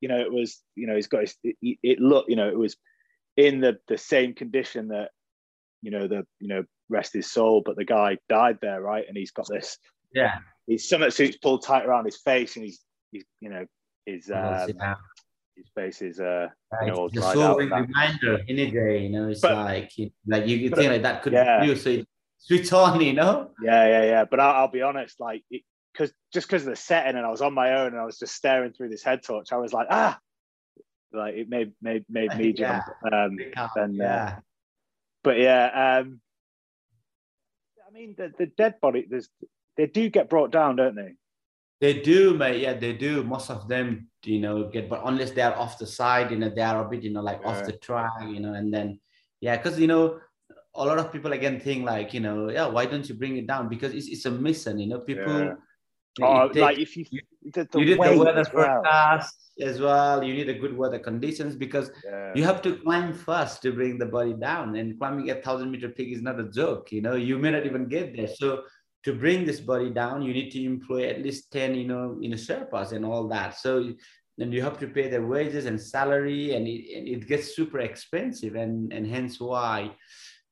[0.00, 2.58] you know, it was, you know, he's got his, it, it looked, you know, it
[2.58, 2.76] was
[3.36, 5.10] in the the same condition that,
[5.82, 9.04] you know, the, you know, rest his soul, but the guy died there, right?
[9.06, 9.76] And he's got this,
[10.14, 12.80] yeah, his summit suit's pulled tight around his face and he's
[13.10, 13.66] he's you know
[14.06, 14.68] his um,
[15.56, 16.86] his face is uh right.
[16.86, 20.10] you know it's a sobering reminder in a day you know it's but, like you,
[20.26, 21.60] like you, you think like that could yeah.
[21.60, 22.02] be you so
[22.38, 25.42] switch on you know yeah yeah yeah but I'll, I'll be honest like
[25.92, 28.18] because just because of the setting and I was on my own and I was
[28.18, 30.18] just staring through this head torch I was like ah
[31.12, 33.24] like it made made made me jump yeah.
[33.24, 33.36] um
[33.76, 34.40] and uh, yeah uh,
[35.22, 36.20] but yeah um
[37.86, 39.28] I mean the, the dead body there's
[39.76, 41.14] they do get brought down don't they
[41.80, 42.60] they do, mate.
[42.60, 43.24] Yeah, they do.
[43.24, 46.50] Most of them, you know, get, but unless they are off the side, you know,
[46.50, 47.48] they are a bit, you know, like yeah.
[47.48, 49.00] off the track, you know, and then,
[49.40, 50.20] yeah, because, you know,
[50.74, 53.46] a lot of people again think like you know yeah why don't you bring it
[53.46, 55.54] down because it's, it's a mission you know people yeah.
[56.22, 57.04] oh, takes, like if you
[57.52, 59.68] the, the you need the weather forecast well.
[59.68, 62.32] as well you need a good weather conditions because yeah.
[62.34, 65.88] you have to climb first to bring the body down and climbing a thousand meter
[65.88, 68.62] peak is not a joke you know you may not even get there so
[69.04, 72.32] to bring this body down you need to employ at least 10 you know in
[72.32, 73.58] a sherpas and all that.
[73.58, 73.92] So
[74.38, 77.80] then you have to pay their wages and salary and it, and it gets super
[77.80, 79.92] expensive and and hence why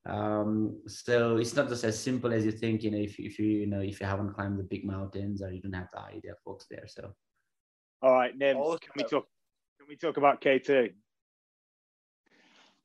[0.07, 3.47] um, so it's not just as simple as you think you know if, if you
[3.47, 6.33] you know if you haven't climbed the big mountains or you don't have the idea
[6.33, 7.13] of folks there so.
[8.01, 9.27] All right Nim, can we talk
[9.79, 10.93] can we talk about k2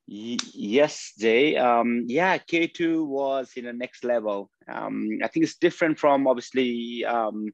[0.05, 1.55] yes jay.
[1.55, 7.03] Um, yeah k2 was in the next level um, i think it's different from obviously
[7.05, 7.47] um,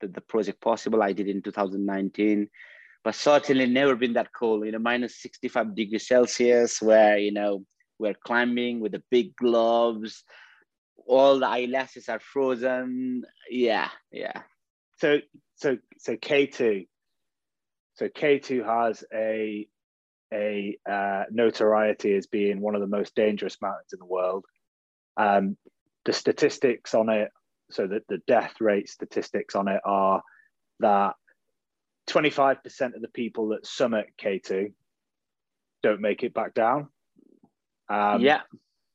[0.00, 2.48] the, the project possible i did in 2019
[3.04, 7.64] but certainly never been that cold you know minus 65 degrees celsius where you know
[7.98, 10.24] we're climbing with the big gloves.
[11.06, 13.24] All the eyelashes are frozen.
[13.50, 14.42] Yeah, yeah.
[14.98, 15.18] So
[15.56, 16.86] so so K2.
[17.94, 19.66] So K2 has a
[20.32, 24.44] a uh, notoriety as being one of the most dangerous mountains in the world.
[25.16, 25.56] Um,
[26.06, 27.30] the statistics on it,
[27.70, 30.22] so that the death rate statistics on it are
[30.80, 31.14] that
[32.08, 34.72] 25% of the people that summit K2
[35.82, 36.88] don't make it back down.
[37.88, 38.40] Um, yeah.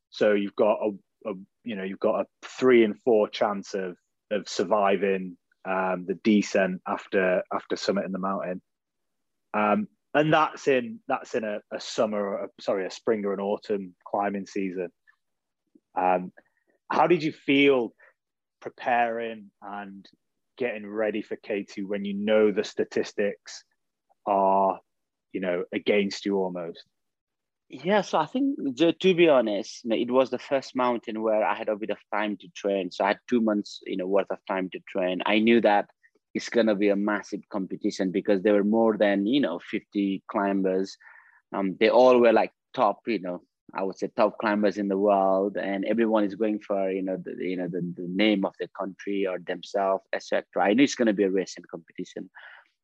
[0.09, 3.95] So you've got a, a, you know you've got a three and four chance of
[4.31, 8.61] of surviving um, the descent after after summiting the mountain,
[9.53, 13.39] um, and that's in that's in a, a summer, a, sorry, a spring or an
[13.39, 14.89] autumn climbing season.
[15.95, 16.31] Um,
[16.91, 17.93] how did you feel
[18.59, 20.05] preparing and
[20.57, 23.63] getting ready for K2 when you know the statistics
[24.27, 24.79] are,
[25.31, 26.83] you know, against you almost?
[27.69, 31.69] Yeah, so I think to be honest, it was the first mountain where I had
[31.69, 32.91] a bit of time to train.
[32.91, 35.21] So I had two months, you know, worth of time to train.
[35.25, 35.85] I knew that
[36.33, 40.97] it's gonna be a massive competition because there were more than you know 50 climbers.
[41.53, 43.41] Um, they all were like top, you know,
[43.73, 47.17] I would say top climbers in the world, and everyone is going for you know
[47.23, 50.43] the you know the, the name of the country or themselves, etc.
[50.59, 52.29] I knew it's gonna be a racing competition.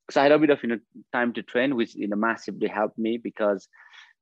[0.10, 0.80] So I had a bit of you know
[1.14, 3.68] time to train, which you know massively helped me because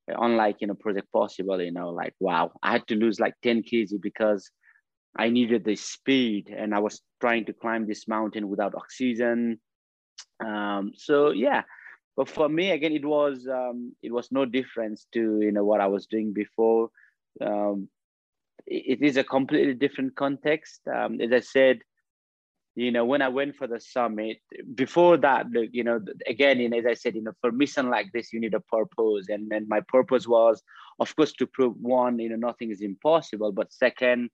[0.08, 3.64] unlike you know project possible you know like wow i had to lose like 10
[3.64, 4.52] kg because
[5.18, 9.60] i needed the speed and i was trying to climb this mountain without oxygen
[10.46, 11.64] um, so yeah
[12.16, 15.82] but for me again it was um, it was no difference to you know what
[15.82, 16.90] i was doing before.
[17.42, 17.90] Um,
[18.66, 20.82] it, is a completely different context.
[20.88, 21.80] Um, as i said
[22.76, 24.38] you know when i went for the summit
[24.74, 27.90] before that look you know again you know, as i said you know for mission
[27.90, 29.28] like this you need a purpose.
[29.30, 30.62] And then my purpose was
[31.00, 33.52] of course to prove one you know nothing is impossible.
[33.52, 34.30] But second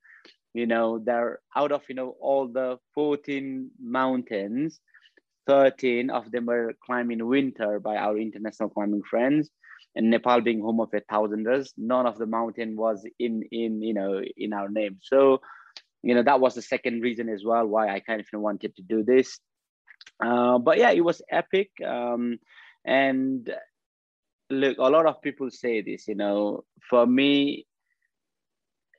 [0.54, 4.80] you know there out of you know all the 14 mountains
[5.48, 9.50] 13 of them were climbing winter by our international climbing friends
[9.96, 13.94] and nepal being home of a thousanders none of the mountain was in in you
[13.94, 15.42] know in our name so
[16.04, 18.82] you know that was the second reason as well why I kind of wanted to
[18.82, 19.40] do this.
[20.24, 21.70] Uh, but yeah, it was epic.
[21.86, 22.40] Um,
[22.86, 23.50] and
[24.50, 26.08] look, a lot of people say this.
[26.08, 27.68] You know, for me,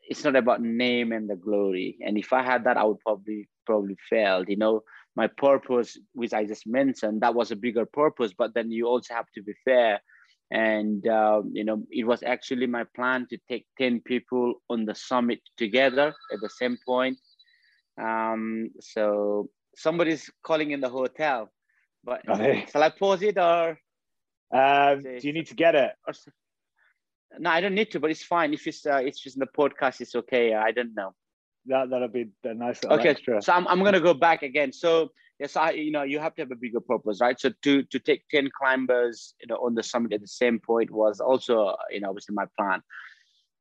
[0.09, 1.99] it's not about name and the glory.
[2.05, 4.49] And if I had that, I would probably probably failed.
[4.49, 4.83] You know,
[5.17, 8.33] my purpose, which I just mentioned, that was a bigger purpose.
[8.37, 10.01] But then you also have to be fair.
[10.51, 14.95] And um, you know it was actually my plan to take 10 people on the
[14.95, 17.19] summit together at the same point.
[18.01, 21.51] Um, so somebody's calling in the hotel
[22.05, 22.67] but okay.
[22.71, 23.79] shall i pause it or
[24.55, 25.93] um, do you need to get it?
[26.07, 26.13] Or,
[27.39, 28.53] no i don't need to but it's fine.
[28.53, 30.55] If it's uh, it's just in the podcast it's okay.
[30.55, 31.15] I don't know
[31.67, 33.41] that that'll be a nice okay extra.
[33.41, 34.73] so I'm, I'm gonna go back again.
[34.73, 37.39] So yes i you know you have to have a bigger purpose right?
[37.39, 40.91] So to to take 10 climbers you know on the summit at the same point
[40.91, 42.83] was also you know obviously my plan.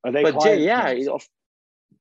[0.04, 1.20] Are they but Jay, yeah you know,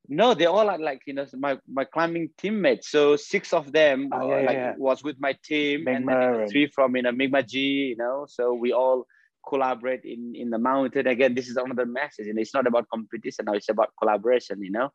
[0.09, 2.91] no they all are like you know my my climbing teammates.
[2.91, 4.75] So six of them oh, yeah, like yeah.
[4.77, 7.59] was with my team and then three from you know Mingma G
[7.93, 8.27] you know.
[8.29, 9.07] So we all
[9.49, 11.07] collaborate in in the mountain.
[11.07, 14.71] Again this is another message and it's not about competition now it's about collaboration you
[14.71, 14.91] know?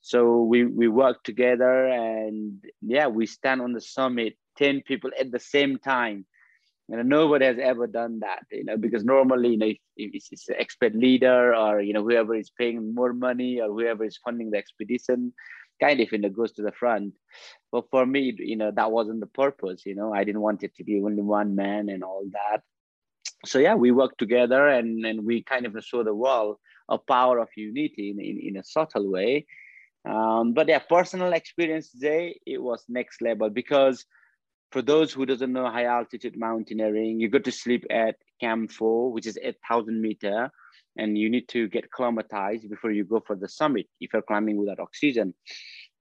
[0.00, 5.30] So we we work together and yeah we stand on the summit 10 people at
[5.30, 6.26] the same time.
[6.88, 10.48] Know nobody has ever done that you know because normally you know if, if it's
[10.50, 14.50] an expert leader or you know whoever is paying more money or whoever is funding
[14.50, 15.32] the expedition
[15.80, 17.14] kind of you know goes to the front.
[17.70, 20.12] But for me you know that wasn't the purpose you know?
[20.12, 22.62] I didn't want it to be only one man and all that
[23.44, 27.38] so yeah we worked together and and we kind of saw the world a power
[27.38, 29.46] of unity in, in, in a subtle way.
[30.08, 34.04] Um, but yeah, personal experience today, it was next level because
[34.72, 39.12] for those who doesn't know high altitude mountaineering, you go to sleep at Camp 4,
[39.12, 40.50] which is 8,000 meter,
[40.96, 44.56] and you need to get climatized before you go for the summit if you're climbing
[44.56, 45.34] without oxygen.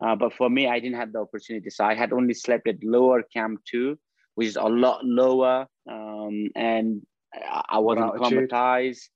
[0.03, 1.69] Uh, but for me, I didn't have the opportunity.
[1.69, 3.97] So I had only slept at lower Camp 2,
[4.35, 5.67] which is a lot lower.
[5.89, 9.09] Um, and I wasn't acclimatized.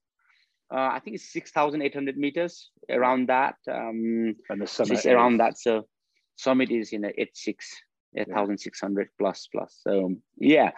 [0.73, 3.55] Uh, I think it's 6,800 meters around that.
[3.71, 5.59] Um, and the summit is around that.
[5.59, 5.87] So
[6.37, 7.69] summit is in you know, 86,
[8.17, 9.77] 8,600 plus plus.
[9.81, 10.71] So yeah.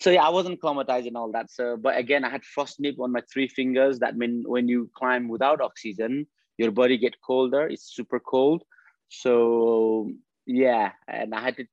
[0.00, 1.50] So yeah, I wasn't acclimatized and all that.
[1.50, 3.98] So, but again, I had frost nip on my three fingers.
[3.98, 6.26] That mean when you climb without oxygen,
[6.58, 7.66] your body get colder.
[7.66, 8.62] It's super cold.
[9.08, 10.10] So
[10.46, 11.66] yeah, and I had to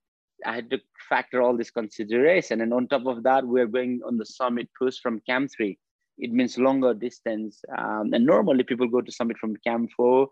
[0.46, 0.80] I had to
[1.10, 2.62] factor all this consideration.
[2.62, 5.78] And on top of that, we're going on the summit push from Camp 3.
[6.20, 7.64] It means longer distance.
[7.78, 10.28] Um, and normally people go to summit from Camp 4.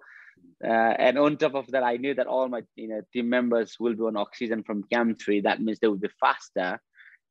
[0.63, 3.77] Uh, and on top of that, I knew that all my you know team members
[3.79, 5.41] will be on oxygen from Camp 3.
[5.41, 6.79] That means they will be faster.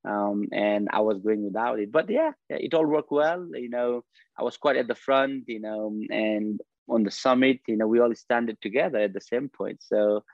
[0.05, 1.93] Um, and I was going without it.
[1.93, 3.47] But yeah, it all worked well.
[3.53, 4.05] You know,
[4.39, 8.01] I was quite at the front, you know, and on the summit, you know, we
[8.01, 9.83] all standed together at the same point.
[9.83, 10.25] So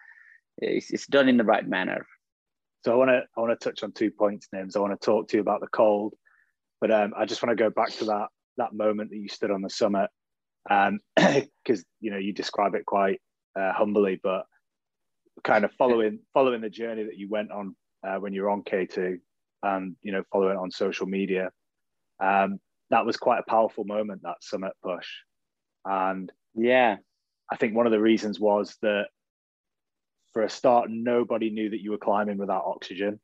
[0.59, 2.07] it's, it's done in the right manner.
[2.85, 4.77] So I want to I want to touch on two points, Nims.
[4.77, 6.15] I want to talk to you about the cold,
[6.81, 9.51] but um, I just want to go back to that that moment that you stood
[9.51, 10.09] on the summit,
[10.65, 11.01] because um,
[12.01, 13.21] you know you describe it quite
[13.59, 14.47] uh, humbly, but
[15.45, 17.75] kind of following following the journey that you went on
[18.07, 19.19] uh, when you were on K2,
[19.63, 21.51] and you know following on social media,
[22.23, 22.61] um,
[22.91, 25.09] that was quite a powerful moment that summit push,
[25.85, 26.97] and yeah,
[27.51, 29.07] I think one of the reasons was that
[30.37, 33.19] for a start, nobody knew that you were climbing without oxygen.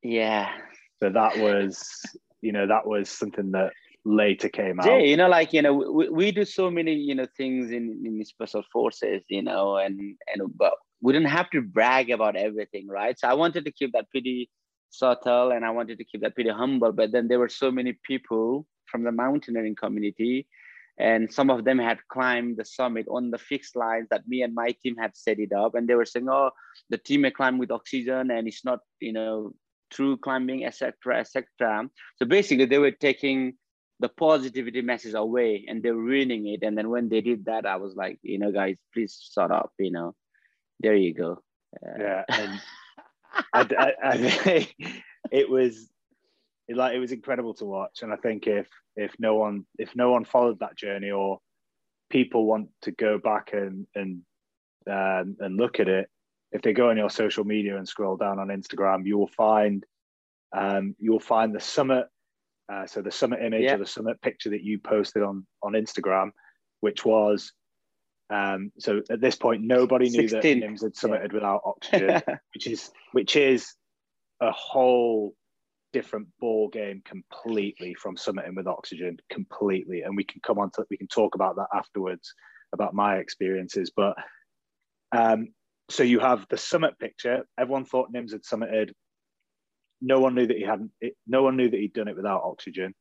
[0.00, 0.48] Yeah.
[1.02, 1.84] So that was,
[2.40, 3.72] you know, that was something that
[4.04, 4.86] later came out.
[4.86, 8.00] Yeah, you know, like you know, we, we do so many, you know, things in
[8.06, 9.98] in special forces, you know, and
[10.32, 13.18] and but we didn't have to brag about everything, right?
[13.18, 14.48] So I wanted to keep that pretty
[14.90, 16.92] subtle, and I wanted to keep that pretty humble.
[16.92, 20.46] But then there were so many people from the mountaineering community
[20.98, 24.54] and some of them had climbed the summit on the fixed lines that me and
[24.54, 25.74] my team had set it up.
[25.74, 26.50] And they were saying oh
[26.90, 29.52] the team may climb with oxygen and it's not you know
[29.90, 31.88] true climbing etc etc
[32.18, 33.54] so basically they were taking
[34.00, 36.62] the positivity message away and they were ruining it.
[36.62, 39.72] And then when they did that i was like you know guys please shut up
[39.78, 40.14] you know.
[40.80, 41.42] There you go.
[41.84, 42.60] Uh, yeah and
[43.52, 44.68] I, I, I,
[45.30, 45.88] it was
[46.68, 49.96] it, like it was incredible to watch and i think if if no one if
[49.96, 51.38] no one followed that journey or
[52.10, 54.20] people want to go back and and
[54.90, 56.08] um, and look at it
[56.52, 59.84] if they go on your social media and scroll down on instagram you will find
[60.56, 62.06] um, you will find the summit
[62.72, 63.74] uh, so the summit image yeah.
[63.74, 66.30] or the summit picture that you posted on on instagram
[66.80, 67.52] which was
[68.30, 70.60] um, so at this point nobody knew 16.
[70.60, 71.34] that nims had summited yeah.
[71.34, 72.22] without oxygen
[72.54, 73.74] which is which is
[74.40, 75.34] a whole
[75.92, 80.02] different ball game completely from summiting with oxygen completely.
[80.02, 82.32] And we can come on to we can talk about that afterwards
[82.72, 83.90] about my experiences.
[83.94, 84.16] But
[85.16, 85.48] um
[85.90, 87.46] so you have the summit picture.
[87.58, 88.92] Everyone thought nims had summited.
[90.00, 92.42] No one knew that he hadn't it, no one knew that he'd done it without
[92.44, 92.94] oxygen.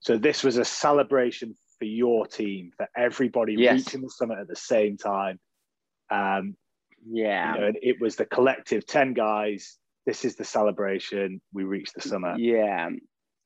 [0.00, 3.78] So this was a celebration for your team for everybody yes.
[3.78, 5.38] reaching the summit at the same time.
[6.10, 6.56] Um
[7.06, 7.54] yeah.
[7.54, 11.40] you know, it was the collective 10 guys this is the celebration.
[11.52, 12.36] We reached the summer.
[12.38, 12.90] Yeah.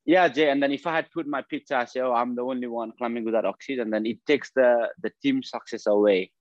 [0.04, 0.50] Yeah, Jay.
[0.50, 2.92] And then if I had put my picture, I say, oh, I'm the only one
[2.96, 6.32] climbing without oxygen, then it takes the the team success away,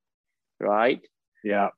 [0.59, 1.01] right?
[1.43, 1.69] Yeah.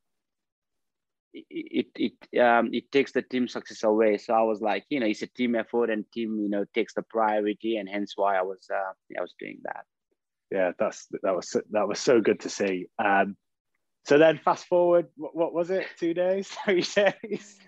[1.34, 4.18] It it it, um it takes the team success away.
[4.18, 6.94] So I was like, you know, it's a team effort, and team, you know, takes
[6.94, 9.86] the priority, and hence why I was uh, I was doing that.
[10.52, 12.88] Yeah, that's that was that was so good to see.
[13.04, 13.36] Um,
[14.06, 15.86] so then fast forward, what, what was it?
[16.00, 17.60] Two days, three days?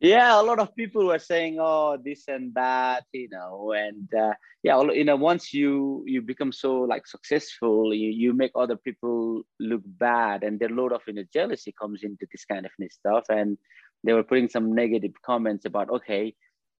[0.00, 4.32] Yeah a lot of people were saying oh this and that you know and uh,
[4.62, 9.42] yeah you know once you you become so like successful you, you make other people
[9.58, 13.24] look bad and a lot of you know jealousy comes into this kind of stuff
[13.28, 13.58] and
[14.04, 16.34] they were putting some negative comments about okay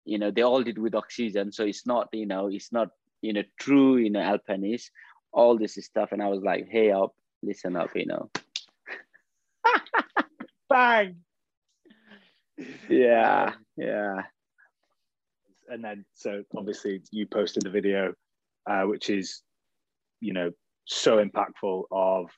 [0.04, 2.88] you know they all did with oxygen so it's not you know it's not
[3.20, 4.92] you know true you know alpinist
[5.32, 8.30] all this stuff and i was like hey up listen up you know.
[10.68, 11.16] Bang
[12.88, 14.22] yeah, yeah.
[15.68, 18.14] And then, so obviously, you posted the video,
[18.68, 19.42] uh, which is,
[20.20, 20.50] you know,
[20.86, 22.30] so impactful of,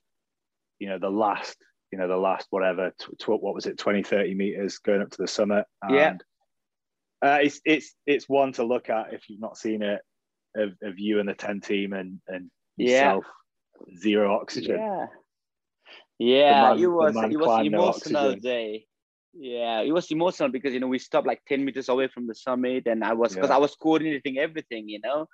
[0.79, 1.57] you know, the last,
[1.93, 5.11] you know, the last whatever, tw- tw- what was it, 20, 30 meters going up
[5.11, 5.65] to the summit.
[5.83, 6.17] And, yeah.
[7.23, 10.01] Uh, it's it's it's one to look at if you've not seen it
[10.57, 13.25] of, of you and the 10 team and and yourself
[13.87, 13.99] yeah.
[13.99, 14.79] zero oxygen.
[14.79, 15.07] Yeah,
[16.19, 18.87] yeah, man, it was it was emotional no day.
[19.33, 22.35] Yeah, it was emotional because you know we stopped like ten meters away from the
[22.35, 23.57] summit, and I was because yeah.
[23.57, 25.27] I was coordinating everything, you know.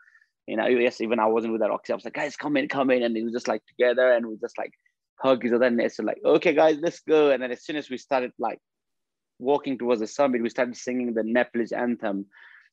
[0.47, 1.94] You know, yes, even I wasn't with that oxygen.
[1.94, 4.26] I was like, guys, come in, come in, and it was just like together, and
[4.26, 4.72] we just like
[5.20, 7.30] hug each other, and it's like, okay, guys, let's go.
[7.30, 8.59] And then as soon as we started like
[9.38, 12.26] walking towards the summit, we started singing the Nepalese anthem.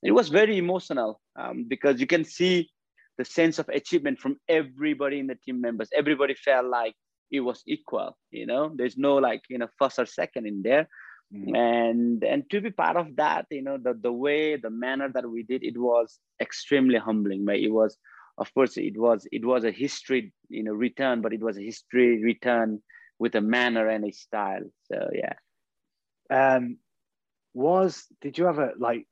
[0.04, 2.70] It was very emotional um, because you can see
[3.18, 5.90] the sense of achievement from everybody in the team members.
[5.96, 6.96] Everybody felt like
[7.32, 8.18] it was equal.
[8.32, 10.88] You know, there's no like you know first or second in there.
[11.32, 11.56] Mm-hmm.
[11.56, 15.30] And and to be part of that, you know, the the way, the manner that
[15.30, 17.46] we did, it was extremely humbling.
[17.46, 17.98] But it was,
[18.38, 21.64] of course, it was it was a history, you know, return, but it was a
[21.64, 22.82] history return
[23.20, 24.70] with a manner and a style.
[24.92, 25.34] So yeah.
[26.30, 26.78] Um,
[27.54, 29.08] was did you ever like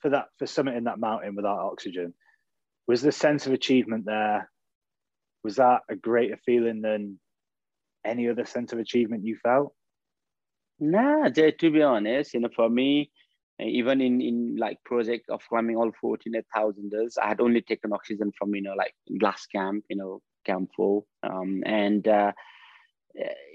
[0.00, 2.14] for that for summiting that mountain without oxygen?
[2.86, 4.50] Was the sense of achievement there?
[5.44, 7.18] Was that a greater feeling than
[8.04, 9.74] any other sense of achievement you felt?
[10.80, 13.10] Nah, to be honest, you know, for me,
[13.60, 18.54] even in in like project of climbing all 14,000ers, I had only taken oxygen from,
[18.54, 21.04] you know, like glass camp, you know, camp four.
[21.22, 22.32] Um, and, uh,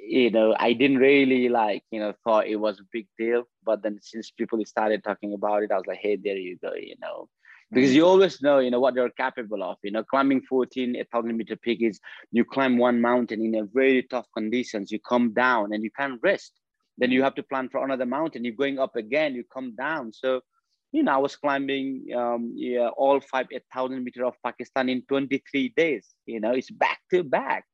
[0.07, 3.43] you know, I didn't really like, you know, thought it was a big deal.
[3.63, 6.73] But then since people started talking about it, I was like, hey, there you go,
[6.75, 7.27] you know,
[7.71, 7.95] because mm.
[7.95, 9.77] you always know, you know, what you're capable of.
[9.81, 11.99] You know, climbing 14, 1,000 meter peak is
[12.31, 14.91] you climb one mountain in a very tough conditions.
[14.91, 16.51] You come down and you can't rest.
[16.97, 18.45] Then you have to plan for another mountain.
[18.45, 20.13] You're going up again, you come down.
[20.13, 20.41] So,
[20.91, 25.73] you know, I was climbing um, yeah, all five, 8,000 meter of Pakistan in 23
[25.75, 26.07] days.
[26.25, 27.65] You know, it's back to back.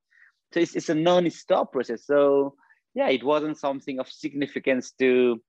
[0.54, 2.06] So it's, it's a non-stop process.
[2.06, 2.56] So
[2.94, 5.42] yeah, it wasn't something of significance to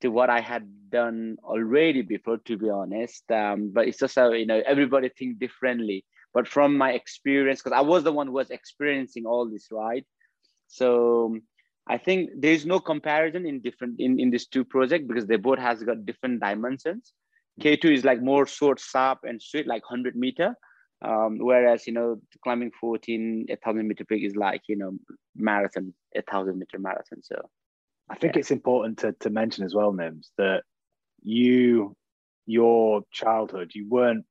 [0.00, 3.28] to what I had done already before, to be honest.
[3.30, 6.04] Um, but it's just how, you know, everybody think differently.
[6.32, 10.04] But from my experience, because I was the one who was experiencing all this, right?
[10.68, 11.36] So
[11.88, 15.58] I think there's no comparison in different in, in these two projects because they both
[15.58, 17.12] has got different dimensions.
[17.60, 20.54] K2 is like more short, sharp, and straight, like 100 meter.
[21.00, 24.92] Um, whereas, you know, climbing 14, 1000 meter peak is like, you know,
[25.36, 27.22] marathon, 1000 meter marathon.
[27.22, 27.36] So
[28.10, 28.40] I think yeah.
[28.40, 30.62] it's important to, to mention as well, Nims, that
[31.22, 31.96] you,
[32.46, 34.24] your childhood, you weren't,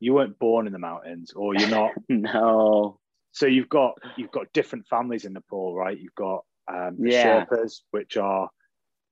[0.00, 1.92] you weren't born in the mountains or you're not.
[2.08, 2.98] no.
[3.30, 5.98] So you've got, you've got different families in Nepal, right?
[5.98, 7.44] You've got um, the yeah.
[7.44, 8.48] Sherpas, which are,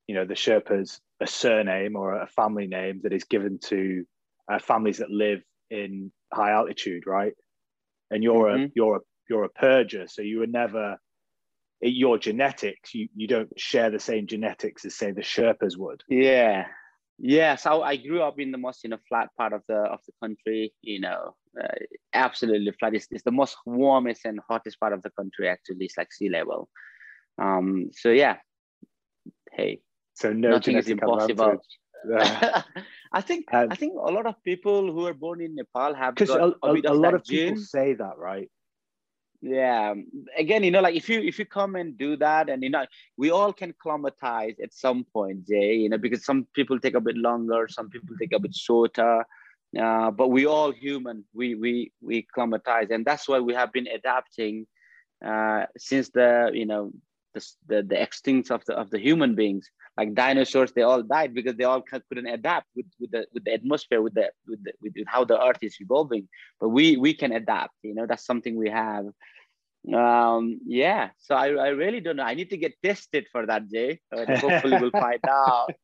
[0.07, 4.05] you know, the Sherpas a surname or a family name that is given to
[4.51, 7.35] uh, families that live in high altitude, right?
[8.11, 8.65] And you're mm-hmm.
[8.65, 10.97] a you're a you're a Purja, so you were never
[11.81, 12.95] your genetics.
[12.95, 16.03] You you don't share the same genetics as say the Sherpas would.
[16.09, 16.67] Yeah,
[17.19, 17.57] yeah.
[17.57, 20.13] So I grew up in the most you know flat part of the of the
[20.21, 20.73] country.
[20.83, 21.69] You know, uh,
[22.13, 22.95] absolutely flat.
[22.95, 25.49] It's, it's the most warmest and hottest part of the country.
[25.49, 26.69] Actually, it's like sea level.
[27.39, 28.37] Um, so yeah,
[29.53, 29.81] hey,
[30.15, 31.63] so no nothing is impossible.
[32.09, 32.63] Yeah.
[33.13, 36.31] I think I think a lot of people who are born in Nepal have because
[36.31, 37.49] a, a, a, a lot of gene.
[37.49, 38.49] people say that, right?
[39.43, 39.95] Yeah.
[40.37, 42.87] Again, you know, like if you if you come and do that, and you know,
[43.17, 45.75] we all can climatize at some point, Jay.
[45.75, 49.25] You know, because some people take a bit longer, some people take a bit shorter.
[49.79, 51.25] Uh, but we all human.
[51.33, 54.67] We we we climatize, and that's why we have been adapting
[55.25, 56.93] uh, since the you know
[57.35, 59.69] the, the, the extinct of the of the human beings.
[59.97, 63.53] Like dinosaurs they all died because they all couldn't adapt with, with the with the
[63.53, 66.29] atmosphere with the, with the with how the earth is evolving.
[66.61, 69.07] But we we can adapt you know that's something we have.
[69.95, 72.25] Um yeah so i, I really don't know.
[72.25, 75.73] I need to get tested for that jay hopefully we'll find out.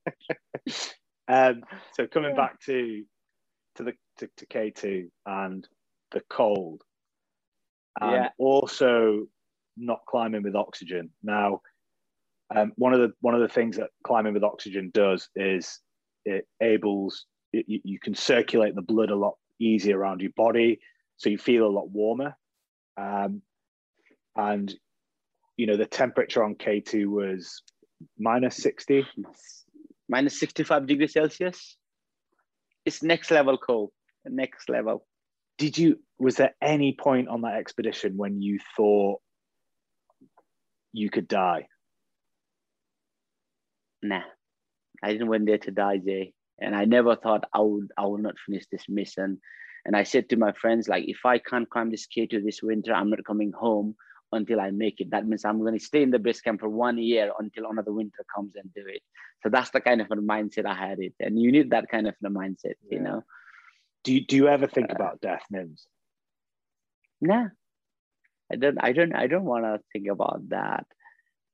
[1.28, 2.42] Um so coming yeah.
[2.42, 3.02] back to
[3.76, 5.66] to the to, to k2 and
[6.12, 6.82] the cold
[8.00, 8.28] and yeah.
[8.38, 9.26] also
[9.76, 11.10] not climbing with oxygen.
[11.22, 11.60] Now,
[12.54, 15.80] um, one of the one of the things that climbing with oxygen does is
[16.24, 20.78] it enables it, you can circulate the blood a lot easier around your body,
[21.16, 22.36] so you feel a lot warmer.
[22.96, 23.42] Um,
[24.36, 24.74] and
[25.56, 27.62] you know the temperature on K two was
[28.18, 29.06] minus sixty,
[30.08, 31.76] minus sixty five degrees Celsius.
[32.84, 33.90] It's next level cold.
[34.24, 35.06] Next level.
[35.58, 35.98] Did you?
[36.18, 39.20] Was there any point on that expedition when you thought
[40.96, 41.66] you could die?
[44.02, 44.22] Nah,
[45.02, 46.32] I didn't went there to die, Jay.
[46.58, 49.40] And I never thought I would I would not finish this mission.
[49.84, 52.92] And I said to my friends, like, if I can't climb this K2 this winter,
[52.92, 53.94] I'm not coming home
[54.32, 55.10] until I make it.
[55.10, 57.92] That means I'm going to stay in the base camp for one year until another
[57.92, 59.02] winter comes and do it.
[59.42, 61.14] So that's the kind of a mindset I had it.
[61.20, 62.96] And you need that kind of a mindset, yeah.
[62.96, 63.22] you know.
[64.02, 65.82] Do you, do you ever think uh, about death, Nims?
[67.20, 67.46] Nah,
[68.52, 70.86] I don't I don't I don't want to think about that.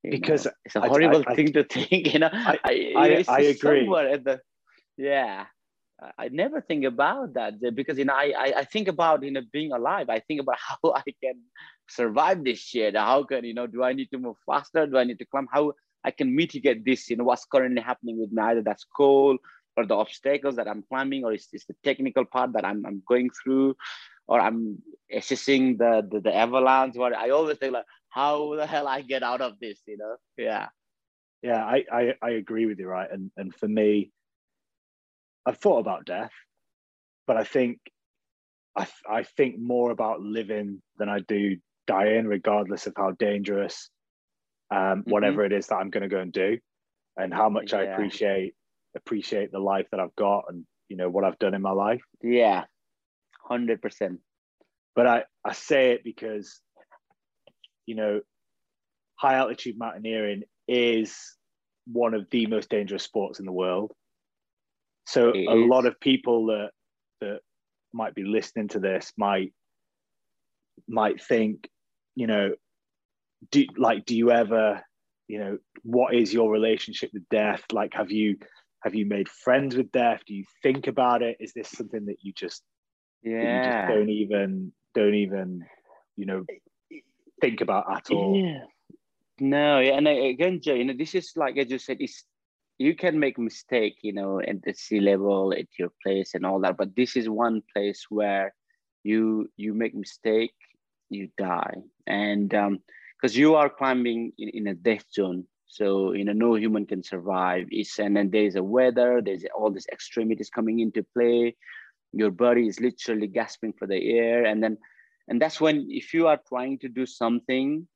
[0.03, 0.53] Because know?
[0.64, 2.30] it's a horrible I, I, thing to think, you know.
[2.32, 3.88] I, I, I agree.
[3.95, 4.40] At the,
[4.97, 5.47] yeah.
[6.18, 9.43] I never think about that because you know I, I, I think about you know
[9.53, 10.11] being alive.
[10.11, 11.40] I think about how I can
[11.88, 12.97] survive this shit.
[12.97, 13.68] How can you know?
[13.68, 14.86] Do I need to move faster?
[14.86, 15.47] Do I need to climb?
[15.53, 15.74] How
[16.05, 17.09] I can mitigate this?
[17.09, 18.43] You know what's currently happening with me?
[18.43, 19.38] Either that's cold
[19.76, 23.03] or the obstacles that I'm climbing, or it's, it's the technical part that I'm, I'm
[23.09, 23.76] going through,
[24.28, 26.96] or I'm assessing the, the, the avalanche.
[26.96, 29.80] What I always think like, how the hell I get out of this?
[29.86, 30.16] You know?
[30.36, 30.68] Yeah.
[31.42, 33.10] Yeah, I, I, I agree with you, right?
[33.10, 34.12] And and for me,
[35.44, 36.30] I've thought about death,
[37.26, 37.78] but I think
[38.76, 41.56] I I think more about living than I do
[41.88, 43.90] dying, regardless of how dangerous
[44.70, 45.10] um, mm-hmm.
[45.10, 46.58] whatever it is that I'm going to go and do,
[47.16, 47.80] and how much yeah.
[47.80, 48.54] I appreciate
[48.96, 52.02] appreciate the life that I've got and you know what I've done in my life.
[52.22, 52.64] Yeah,
[53.43, 54.20] hundred percent.
[54.95, 56.61] But I I say it because
[57.86, 58.20] you know
[59.16, 61.36] high altitude mountaineering is
[61.86, 63.93] one of the most dangerous sports in the world.
[65.07, 65.68] So it a is.
[65.68, 66.70] lot of people that
[67.20, 67.40] that
[67.93, 69.53] might be listening to this might
[70.88, 71.68] might think,
[72.14, 72.55] you know,
[73.51, 74.82] do like do you ever,
[75.28, 77.64] you know, what is your relationship with death?
[77.72, 78.38] Like have you
[78.82, 80.22] have you made friends with death?
[80.26, 81.36] Do you think about it?
[81.40, 82.62] Is this something that you just
[83.22, 85.64] yeah you just don't even don't even
[86.16, 86.44] you know
[87.42, 88.36] think about at all?
[88.36, 88.64] Yeah.
[89.40, 92.24] No, yeah, and again, Joe, you know, this is like I just said, it's
[92.78, 96.60] you can make mistake, you know, at the sea level, at your place and all
[96.60, 96.76] that.
[96.76, 98.54] But this is one place where
[99.02, 100.54] you you make mistake,
[101.10, 106.24] you die, and because um, you are climbing in, in a death zone, so you
[106.24, 107.66] know no human can survive.
[107.70, 111.56] It's and then there's a weather, there's all these extremities coming into play.
[112.12, 114.78] Your body is literally gasping for the air, and then
[115.28, 117.86] and that's when if you are trying to do something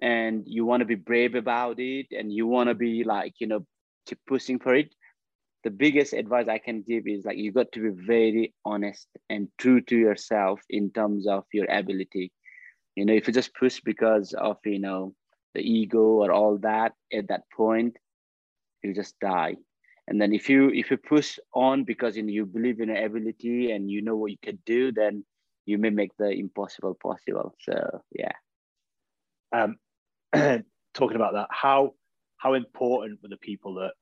[0.00, 3.46] and you want to be brave about it and you want to be like you
[3.46, 3.66] know
[4.06, 4.94] keep pushing for it
[5.64, 9.48] the biggest advice i can give is like you got to be very honest and
[9.58, 12.32] true to yourself in terms of your ability.
[12.94, 15.14] You know if you just push because of you know
[15.54, 17.96] the ego or all that at that point
[18.82, 19.56] you just die
[20.08, 23.04] and then if you if you push on because you, know, you believe in your
[23.04, 25.24] ability and you know what you can do then
[25.66, 27.54] you may make the impossible possible.
[27.60, 28.32] So yeah.
[29.52, 29.76] Um
[30.94, 31.92] talking about that how
[32.38, 33.92] how important were the people that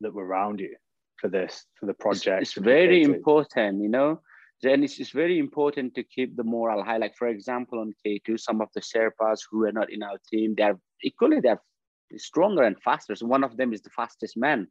[0.00, 0.76] that were around you
[1.20, 4.20] for this for the project it's, it's very important you know?
[4.62, 6.96] Then it's, it's very important to keep the morale high.
[6.96, 10.54] Like for example on k2 some of the sherpas who are not in our team
[10.56, 11.62] they're equally they're
[12.16, 13.16] stronger and faster.
[13.16, 14.68] So one of them is the fastest man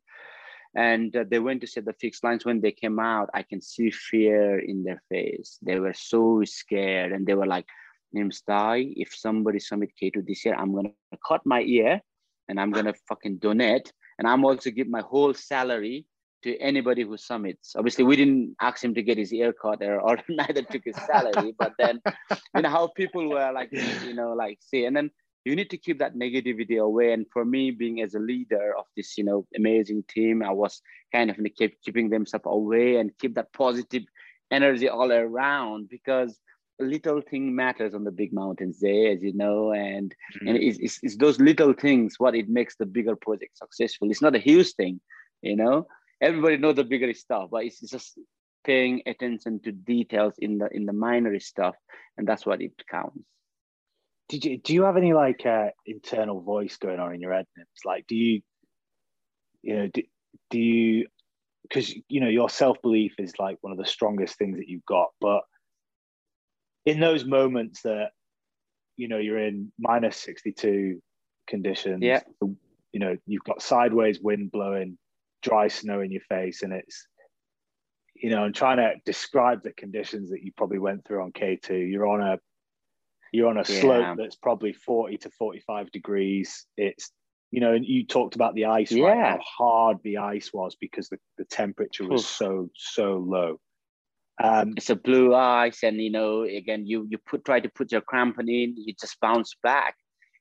[0.76, 3.62] and uh, they went to set the fixed lines when they came out i can
[3.62, 7.66] see fear in their face they were so scared and they were like
[8.16, 10.92] Nims Dai, if somebody submit K2 this year, I'm gonna
[11.28, 12.02] cut my ear
[12.48, 13.92] and I'm gonna fucking donate.
[14.18, 16.06] And I'm also give my whole salary
[16.44, 17.76] to anybody who summits.
[17.76, 20.96] Obviously, we didn't ask him to get his ear cut or, or neither took his
[21.06, 22.02] salary, but then
[22.56, 25.12] you know how people were like, you know, like say, and then
[25.46, 27.14] you need to keep that negativity away.
[27.14, 30.82] And for me, being as a leader of this, you know, amazing team, I was
[31.14, 34.04] kind of keep, keeping them stuff away and keep that positive
[34.52, 36.38] energy all around because
[36.80, 40.48] little thing matters on the big mountains there, as you know, and mm-hmm.
[40.48, 44.10] and it's, it's, it's, those little things what it makes the bigger project successful.
[44.10, 45.00] It's not a huge thing,
[45.42, 45.88] you know.
[46.22, 48.18] Everybody knows the bigger stuff, but it's, it's just
[48.66, 51.76] paying attention to details in the in the minor stuff,
[52.18, 53.20] and that's what it counts.
[54.30, 57.46] Did you do you have any like uh, internal voice going on in your head?
[57.56, 58.42] It's like, do you,
[59.62, 60.02] you know, do,
[60.50, 61.08] do you,
[61.62, 64.86] because you know your self belief is like one of the strongest things that you've
[64.86, 65.42] got, but
[66.86, 68.10] in those moments that
[68.98, 71.02] you know you're in minus 62
[71.48, 74.98] conditions yeah you know you've got sideways wind blowing
[75.42, 77.08] dry snow in your face and it's
[78.16, 81.92] you know i'm trying to describe the conditions that you probably went through on k2
[81.92, 82.38] you're on a
[83.36, 83.82] you're on a yeah.
[83.82, 87.12] slope that's probably 40 to 45 degrees it's
[87.52, 89.06] you know and you talked about the ice yeah.
[89.06, 92.28] right how hard the ice was because the, the temperature was Oof.
[92.28, 93.60] so so low
[94.44, 97.94] um, it's a blue ice, and you know, again, you you put try to put
[97.94, 99.96] your crampon in, you just bounce back,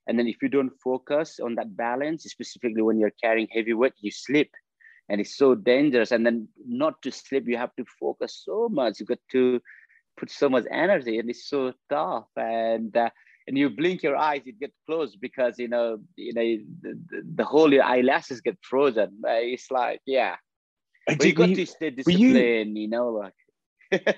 [0.06, 3.92] and then if you don't focus on that balance, specifically when you're carrying heavy weight,
[4.00, 4.48] you slip,
[5.08, 6.10] and it's so dangerous.
[6.10, 8.98] And then not to slip, you have to focus so much.
[8.98, 9.60] You got to
[10.16, 12.26] put so much energy, and it's so tough.
[12.36, 13.10] And uh,
[13.46, 17.22] and you blink your eyes, it gets closed because you know you know the, the,
[17.36, 19.20] the whole your eyelashes get frozen.
[19.24, 20.36] It's like yeah.
[21.06, 23.34] But you got to stay disciplined, you, you know, like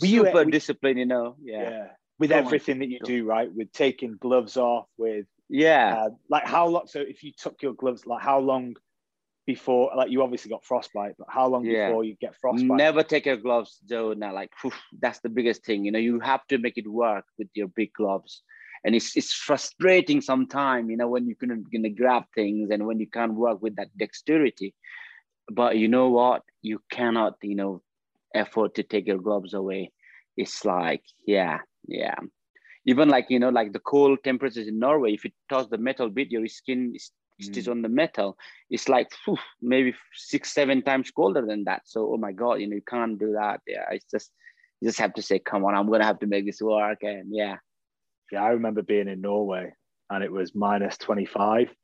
[0.00, 1.36] were you super disciplined, you know.
[1.40, 1.70] Yeah.
[1.70, 1.86] yeah.
[2.18, 3.48] with everything that you do, right?
[3.54, 6.86] With taking gloves off, with yeah, uh, like how long?
[6.86, 8.74] So if you took your gloves, like how long
[9.46, 9.90] before?
[9.96, 11.88] Like you obviously got frostbite, but how long Yeah.
[11.88, 12.76] before you get frostbite?
[12.76, 14.12] never take your gloves though.
[14.12, 15.84] Now, like phew, that's the biggest thing.
[15.84, 18.42] You know, you have to make it work with your big gloves,
[18.84, 20.90] and it's it's frustrating sometimes.
[20.90, 23.96] You know, when you couldn't gonna grab things and when you can't work with that
[23.96, 24.74] dexterity.
[25.50, 26.42] But you know what?
[26.62, 27.34] You cannot.
[27.42, 27.82] You know,
[28.34, 29.92] afford to take your gloves away.
[30.36, 32.16] It's like yeah, yeah.
[32.86, 35.12] Even like you know, like the cold temperatures in Norway.
[35.12, 36.94] If you touch the metal bit, your skin
[37.38, 38.36] is is on the metal.
[38.70, 41.82] It's like phew, maybe six, seven times colder than that.
[41.86, 43.60] So oh my god, you know, you can't do that.
[43.66, 44.30] Yeah, it's just
[44.80, 47.02] you just have to say, come on, I'm gonna have to make this work.
[47.02, 47.56] And yeah,
[48.32, 49.72] Yeah, I remember being in Norway
[50.10, 51.74] and it was minus 25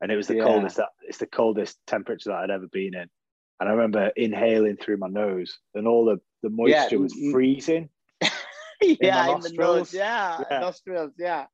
[0.00, 0.44] and it was the Yeah.
[0.44, 3.08] coldest that it's the coldest temperature that I'd ever been in.
[3.60, 7.30] And I remember inhaling through my nose and all the, the moisture was mm.
[7.30, 7.88] freezing.
[8.82, 10.58] yeah, my in the nose, yeah, Yeah.
[10.60, 11.46] nostrils, yeah.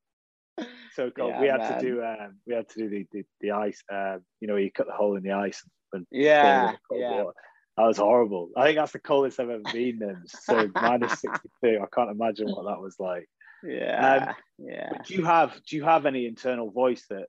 [0.95, 1.29] So cold.
[1.29, 1.79] Yeah, we had man.
[1.79, 4.71] to do um, we had to do the, the, the ice, uh, you know, you
[4.71, 5.63] cut the hole in the ice
[5.93, 7.23] and Yeah, yeah.
[7.23, 7.33] water.
[7.77, 8.49] That was horrible.
[8.57, 10.23] I think that's the coldest I've ever been in.
[10.27, 11.79] So minus 62.
[11.81, 13.27] I can't imagine what that was like.
[13.63, 14.89] Yeah, yeah.
[14.91, 17.25] But do you have do you have any internal voice that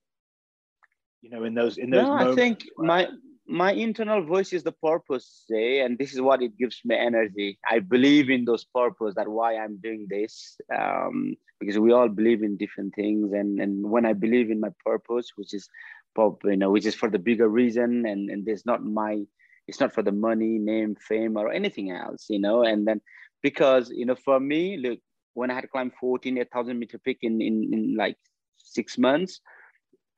[1.22, 2.32] you know in those in those No, moments?
[2.32, 3.08] I think where- my
[3.50, 7.58] my internal voice is the purpose, say, and this is what it gives me energy.
[7.68, 9.14] I believe in those purpose.
[9.16, 13.90] That why I'm doing this, um, because we all believe in different things, and and
[13.90, 15.68] when I believe in my purpose, which is,
[16.14, 19.22] pop, you know, which is for the bigger reason, and and there's not my,
[19.66, 23.00] it's not for the money, name, fame, or anything else, you know, and then
[23.42, 25.00] because you know, for me, look,
[25.34, 28.16] when I had climbed 14, 8,000 meter peak in in in like
[28.56, 29.40] six months.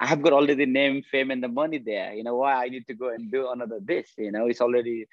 [0.03, 2.13] I have got already name, fame, and the money there.
[2.13, 4.11] You know why I need to go and do another this.
[4.19, 5.07] You know, it's already,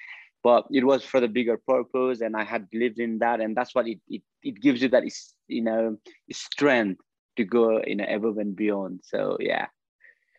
[0.43, 3.75] but it was for the bigger purpose, and I had believed in that, and that's
[3.75, 5.97] what it it, it gives you that is you know
[6.31, 7.01] strength
[7.37, 9.01] to go you know above and beyond.
[9.03, 9.67] So yeah,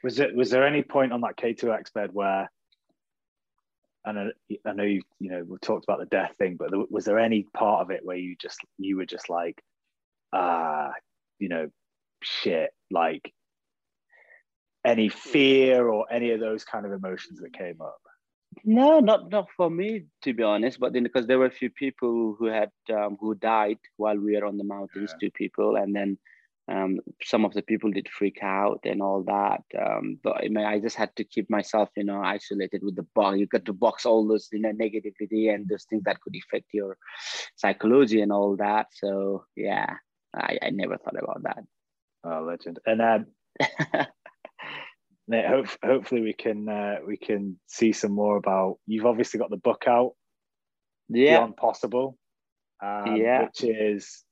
[0.03, 2.51] Was it was there any point on that K2X bed where
[4.05, 4.33] and
[4.67, 7.21] I, know you you know we talked about the death thing, but there, was there
[7.21, 9.63] any part of it where you just you were just like
[10.33, 10.91] ah
[11.39, 11.71] you know
[12.21, 13.33] shit like
[14.85, 18.01] any fear or any of those kind of emotions that came up?
[18.65, 21.71] no, not not for me to be honest, but then because there were a few
[21.71, 25.95] people who had um, who died while we were on the mountains, two people, and
[25.95, 26.19] then.
[26.69, 30.65] Um, some of the people did freak out and all that, um, but I, mean,
[30.65, 33.39] I just had to keep myself, you know, isolated with the box.
[33.39, 36.67] You got to box all those, you know, negativity and those things that could affect
[36.73, 36.97] your
[37.57, 38.87] psychology and all that.
[38.93, 39.95] So yeah,
[40.33, 41.65] I, I never thought about that.
[42.23, 42.79] Oh, legend!
[42.87, 43.27] And um,
[45.31, 48.79] Nate, hope, hopefully we can uh, we can see some more about.
[48.87, 50.13] You've obviously got the book out,
[51.09, 52.19] Yeah, Beyond Possible,
[52.83, 53.45] um, Yeah.
[53.45, 54.25] which is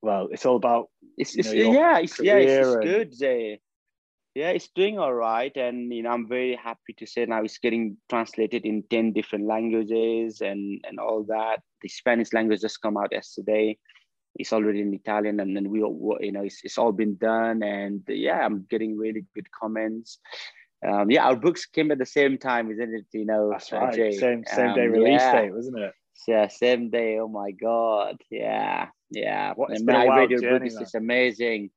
[0.00, 0.86] well, it's all about
[1.16, 3.12] it's, it's know, yeah, it's yeah, it's, and- good.
[3.18, 3.60] Jay.
[4.36, 7.58] Yeah, it's doing all right, and you know, I'm very happy to say now it's
[7.58, 11.60] getting translated in ten different languages and and all that.
[11.82, 13.76] The Spanish language just come out yesterday.
[14.38, 17.62] It's already in Italian, and then we, all- you know, it's, it's all been done,
[17.62, 20.18] and yeah, I'm getting really good comments.
[20.86, 23.06] Um, yeah, our books came at the same time, isn't it?
[23.12, 24.12] You know, that's right, Jay?
[24.12, 25.40] same same day Um, release yeah.
[25.40, 25.92] date, wasn't it?
[26.28, 27.18] Yeah, same day.
[27.18, 28.16] Oh my God.
[28.30, 28.88] Yeah.
[29.10, 29.54] Yeah.
[29.56, 30.50] What- it's and been a I read wild your book.
[30.50, 30.84] journey, It's man.
[30.84, 31.70] just amazing.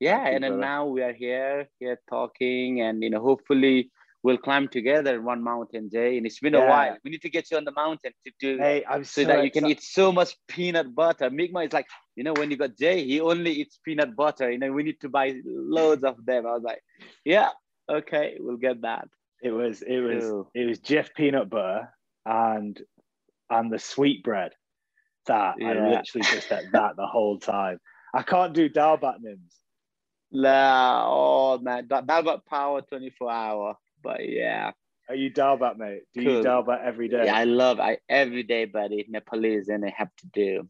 [0.00, 0.22] Yeah.
[0.24, 3.90] Thank and then now we are here, here talking, and you know, hopefully
[4.24, 6.16] we'll climb together in one mountain, Jay.
[6.16, 6.96] And it's been a while.
[7.04, 9.44] We need to get you on the mountain to do Hey, I'm so, so, that
[9.44, 11.30] you can eat so much peanut butter.
[11.30, 11.86] Mingma is like,
[12.18, 14.50] you know, when you got Jay, he only eats peanut butter.
[14.50, 16.48] You know, we need to buy loads of them.
[16.48, 16.82] I was like,
[17.24, 17.50] yeah,
[17.88, 19.06] okay, we'll get that.
[19.40, 20.50] It was it was Cool.
[20.52, 21.94] it was Jif peanut butter
[22.26, 22.76] and
[23.48, 24.50] and the sweet bread.
[25.26, 27.78] That I literally just ate that the whole time.
[28.12, 29.54] I can't do dal bhat nims.
[30.32, 33.76] La, oh man, that power 24 hour.
[34.02, 34.72] But yeah.
[35.08, 36.02] Are you dal bhat, mate?
[36.14, 36.42] Do you Cool.
[36.42, 37.26] dal bhat every day?
[37.26, 39.06] Yeah, I love I every day, buddy.
[39.08, 40.68] Nepalese and I have to do.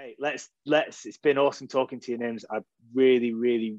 [0.00, 2.58] Mate let's let's it's been awesome talking to you nims i
[2.94, 3.78] really really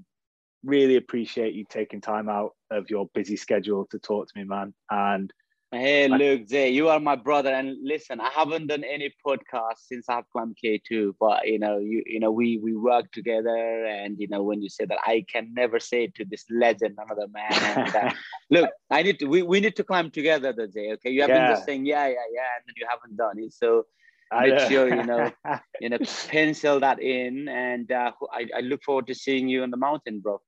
[0.64, 4.74] really appreciate you taking time out of your busy schedule to talk to me man
[4.90, 5.32] and
[5.74, 9.78] Hey, I- look, Jay, you are my brother, and listen, I haven't done any podcast
[9.78, 13.56] since I've climbed K two, but you know, you you know, we we work together,
[13.86, 16.98] and you know, when you say that, I can never say it to this legend,
[17.02, 17.54] another man.
[17.54, 18.10] And, uh,
[18.52, 20.92] look, I need to, we, we need to climb together, Jay.
[20.96, 23.54] Okay, you have been just saying yeah, yeah, yeah, and then you haven't done it.
[23.54, 23.86] So
[24.32, 25.32] Make sure, you know,
[25.82, 25.98] you know,
[26.30, 30.20] pencil that in, and uh, I I look forward to seeing you on the mountain,
[30.22, 30.40] bro.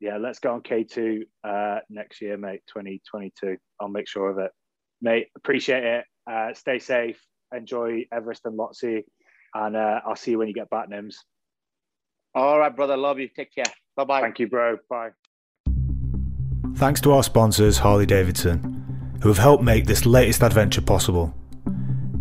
[0.00, 4.50] yeah let's go on k2 uh next year mate 2022 i'll make sure of it
[5.00, 7.20] mate appreciate it uh stay safe
[7.54, 9.04] enjoy everest and Lhotse
[9.54, 11.16] and uh i'll see you when you get back nims
[12.34, 12.96] All right, brother.
[12.96, 13.28] Love you.
[13.28, 13.72] Take care.
[13.96, 14.20] Bye bye.
[14.22, 14.78] Thank you, bro.
[14.88, 15.10] Bye.
[16.76, 21.34] Thanks to our sponsors, Harley Davidson, who have helped make this latest adventure possible.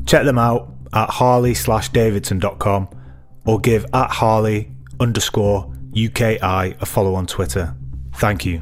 [0.05, 2.87] Check them out at harley slash davidson.com
[3.45, 7.75] or give at harley underscore UKI a follow on Twitter.
[8.13, 8.61] Thank you.